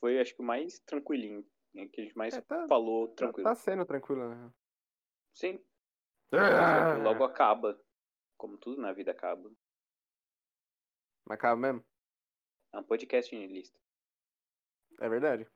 foi 0.00 0.20
acho 0.20 0.34
que 0.34 0.40
o 0.40 0.44
mais 0.44 0.78
tranquilinho, 0.80 1.44
né? 1.74 1.88
que 1.88 2.00
a 2.00 2.04
gente 2.04 2.16
mais 2.16 2.34
É, 2.34 2.40
tá- 2.40 2.66
falou 2.68 3.08
Tá, 3.08 3.14
tranquilo. 3.16 3.48
tá 3.48 3.54
sendo 3.54 3.84
tranquilo, 3.84 4.28
né? 4.28 4.52
Sim, 5.34 5.62
Ah! 6.32 6.96
logo 7.02 7.24
acaba. 7.24 7.78
Como 8.36 8.56
tudo 8.56 8.80
na 8.80 8.92
vida 8.92 9.10
acaba. 9.10 9.50
Mas 11.26 11.34
acaba 11.38 11.60
mesmo? 11.60 11.84
É 12.72 12.78
um 12.78 12.84
podcast 12.84 13.34
em 13.34 13.46
lista. 13.46 13.78
É 15.00 15.08
verdade. 15.08 15.46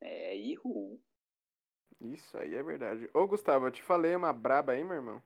É, 0.00 0.36
ihu. 0.36 1.00
Isso 2.00 2.36
aí 2.38 2.54
é 2.54 2.62
verdade. 2.62 3.08
Ô, 3.14 3.26
Gustavo, 3.26 3.66
eu 3.66 3.70
te 3.72 3.82
falei 3.82 4.14
uma 4.14 4.32
braba 4.32 4.72
aí, 4.72 4.82
meu 4.84 4.96
irmão. 4.96 5.22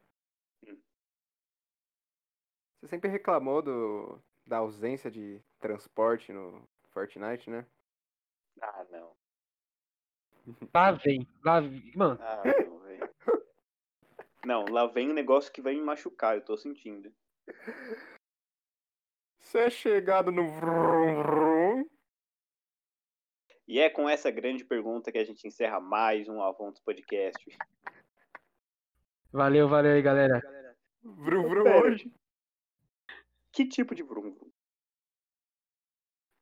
Você 2.83 2.89
sempre 2.89 3.09
reclamou 3.09 3.63
do, 3.63 4.21
da 4.45 4.57
ausência 4.57 5.09
de 5.09 5.41
transporte 5.61 6.33
no 6.33 6.69
Fortnite, 6.91 7.49
né? 7.49 7.65
Ah, 8.61 8.85
não. 8.91 9.15
Lá 10.75 10.91
vem, 10.91 11.25
lá 11.45 11.61
vem. 11.61 11.93
Mano, 11.95 12.19
Ah, 12.21 12.43
não, 12.45 12.79
velho. 12.81 13.15
Não, 14.45 14.65
lá 14.65 14.89
vem 14.89 15.11
um 15.11 15.15
negócio 15.15 15.53
que 15.53 15.63
vai 15.63 15.75
me 15.75 15.81
machucar, 15.81 16.35
eu 16.35 16.45
tô 16.45 16.57
sentindo. 16.57 17.15
Você 19.39 19.59
é 19.59 19.71
chegado 19.71 20.33
no 20.33 20.49
vrum 20.49 21.23
vrum. 21.23 21.91
E 23.69 23.79
é 23.79 23.89
com 23.89 24.09
essa 24.09 24.29
grande 24.29 24.65
pergunta 24.65 25.13
que 25.13 25.19
a 25.19 25.25
gente 25.25 25.47
encerra 25.47 25.79
mais 25.79 26.29
um 26.29 26.43
Avontos 26.43 26.83
Podcast. 26.83 27.57
valeu, 29.31 29.69
valeu 29.69 29.93
aí, 29.93 30.03
galera. 30.03 30.43
Vrum 31.01 31.49
vrum 31.49 31.81
hoje. 31.81 32.13
Que 33.53 33.69
tipo 33.69 33.95
de 33.95 34.03
vrum 34.03 34.31
vrum? 34.31 34.51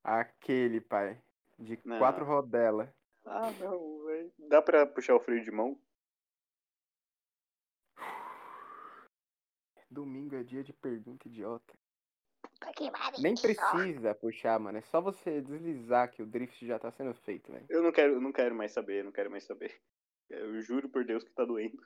Aquele, 0.05 0.81
pai. 0.81 1.21
De 1.59 1.79
Não. 1.85 1.99
quatro 1.99 2.25
rodelas. 2.25 2.89
Ah, 3.27 3.51
não, 3.59 4.05
velho. 4.05 4.33
Dá 4.49 4.63
pra 4.63 4.87
puxar 4.87 5.15
o 5.17 5.21
freio 5.21 5.45
de 5.45 5.51
mão? 5.51 5.79
Domingo 9.91 10.37
é 10.37 10.45
dia 10.45 10.63
de 10.63 10.73
pergunta 10.73 11.29
idiota. 11.29 11.79
Nem 13.21 13.35
precisa 13.35 14.15
puxar, 14.15 14.59
mano. 14.59 14.79
É 14.79 14.83
só 14.83 15.01
você 15.01 15.41
deslizar 15.41 16.11
que 16.11 16.23
o 16.23 16.27
drift 16.27 16.65
já 16.67 16.79
tá 16.79 16.91
sendo 16.91 17.15
feito, 17.15 17.51
velho. 17.51 17.67
Eu 17.69 17.83
não 17.83 17.91
quero, 17.91 18.15
eu 18.15 18.21
não 18.21 18.33
quero 18.33 18.55
mais 18.55 18.73
saber, 18.73 19.05
não 19.05 19.13
quero 19.13 19.31
mais 19.31 19.45
saber. 19.45 19.81
Eu 20.29 20.61
juro 20.63 20.89
por 20.89 21.05
Deus 21.05 21.25
que 21.25 21.33
tá 21.33 21.45
doendo. 21.45 21.83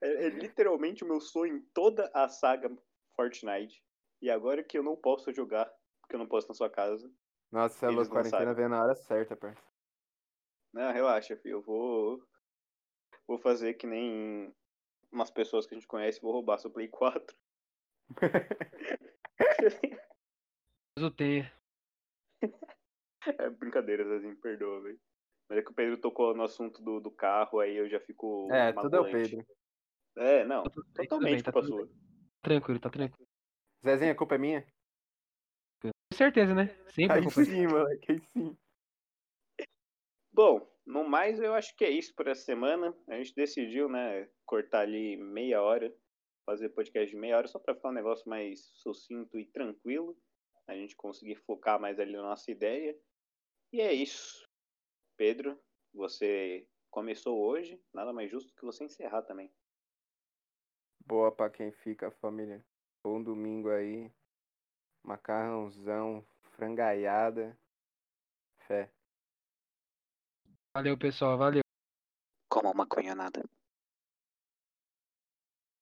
É, 0.00 0.26
é 0.26 0.28
literalmente 0.30 1.04
o 1.04 1.06
meu 1.06 1.20
sonho 1.20 1.56
em 1.56 1.60
toda 1.74 2.10
a 2.14 2.28
saga 2.28 2.70
Fortnite. 3.14 3.82
E 4.20 4.30
agora 4.30 4.62
que 4.62 4.76
eu 4.78 4.82
não 4.82 4.96
posso 4.96 5.32
jogar, 5.32 5.72
porque 6.00 6.14
eu 6.14 6.18
não 6.18 6.26
posso 6.26 6.48
na 6.48 6.54
sua 6.54 6.70
casa. 6.70 7.10
Nossa, 7.50 7.88
a 7.88 7.92
Eles 7.92 8.08
quarentena 8.08 8.38
lançaram. 8.38 8.54
veio 8.54 8.68
na 8.68 8.82
hora 8.82 8.94
certa, 8.94 9.36
parça. 9.36 9.62
Não, 10.72 10.92
relaxa, 10.92 11.36
filho. 11.36 11.54
Eu 11.54 11.62
vou. 11.62 12.22
Vou 13.26 13.38
fazer 13.38 13.74
que 13.74 13.86
nem 13.86 14.54
umas 15.10 15.30
pessoas 15.30 15.66
que 15.66 15.74
a 15.74 15.78
gente 15.78 15.86
conhece, 15.86 16.20
vou 16.20 16.32
roubar 16.32 16.58
seu 16.58 16.70
Play 16.70 16.88
4. 16.88 17.36
Deus 20.96 21.10
o 21.10 21.10
tenha. 21.10 21.52
É 23.38 23.50
brincadeira, 23.50 24.04
Zezinho, 24.04 24.36
perdoa, 24.36 24.80
velho. 24.82 25.00
Mas 25.48 25.58
é 25.58 25.62
que 25.62 25.70
o 25.70 25.74
Pedro 25.74 25.98
tocou 25.98 26.34
no 26.34 26.42
assunto 26.42 26.82
do, 26.82 27.00
do 27.00 27.10
carro, 27.10 27.60
aí 27.60 27.76
eu 27.76 27.88
já 27.88 28.00
fico. 28.00 28.48
É, 28.52 28.72
tudo 28.72 28.96
é 28.96 29.00
o. 29.00 29.04
Pedro. 29.04 29.46
É, 30.16 30.44
não. 30.44 30.62
Totalmente 30.94 31.34
bem, 31.34 31.42
tá 31.42 31.52
culpa 31.52 31.66
sua. 31.66 31.88
Tranquilo, 32.42 32.80
tá 32.80 32.90
tranquilo. 32.90 33.28
Zezinho, 33.84 34.12
a 34.12 34.14
culpa 34.14 34.34
é 34.34 34.38
minha? 34.38 34.66
Com 35.82 35.90
certeza, 36.14 36.54
né? 36.54 36.66
Sempre 36.88 37.18
Aí 37.18 37.20
a 37.20 37.22
culpa 37.22 37.40
é 37.40 37.44
sim, 37.44 37.66
moleque, 37.66 38.12
aí 38.12 38.20
sim. 38.20 38.56
Bom, 40.32 40.66
no 40.86 41.04
mais 41.04 41.40
eu 41.40 41.54
acho 41.54 41.74
que 41.76 41.84
é 41.84 41.90
isso 41.90 42.14
por 42.14 42.26
essa 42.28 42.42
semana. 42.42 42.96
A 43.08 43.16
gente 43.16 43.34
decidiu, 43.34 43.88
né, 43.88 44.28
cortar 44.46 44.80
ali 44.80 45.16
meia 45.16 45.62
hora, 45.62 45.94
fazer 46.46 46.70
podcast 46.70 47.10
de 47.10 47.16
meia 47.16 47.36
hora 47.36 47.48
só 47.48 47.58
pra 47.58 47.74
ficar 47.74 47.88
um 47.90 47.94
negócio 47.94 48.28
mais 48.28 48.60
sucinto 48.74 49.38
e 49.38 49.46
tranquilo. 49.46 50.16
A 50.66 50.74
gente 50.74 50.96
conseguir 50.96 51.36
focar 51.36 51.80
mais 51.80 51.98
ali 51.98 52.12
na 52.12 52.22
nossa 52.22 52.50
ideia. 52.50 52.96
E 53.72 53.80
é 53.80 53.92
isso. 53.92 54.48
Pedro, 55.16 55.58
você 55.92 56.66
começou 56.90 57.38
hoje, 57.38 57.80
nada 57.92 58.12
mais 58.12 58.30
justo 58.30 58.54
que 58.54 58.64
você 58.64 58.84
encerrar 58.84 59.22
também. 59.22 59.52
Boa 61.10 61.32
pra 61.32 61.50
quem 61.50 61.72
fica, 61.72 62.08
família. 62.08 62.64
Bom 63.02 63.20
domingo 63.20 63.68
aí. 63.68 64.08
Macarrãozão, 65.02 66.24
frangaiada. 66.52 67.58
Fé. 68.68 68.88
Valeu, 70.72 70.96
pessoal. 70.96 71.36
Valeu. 71.36 71.62
Como 72.48 72.68
uma 72.68 72.84
maconha 72.84 73.16
nada. 73.16 73.42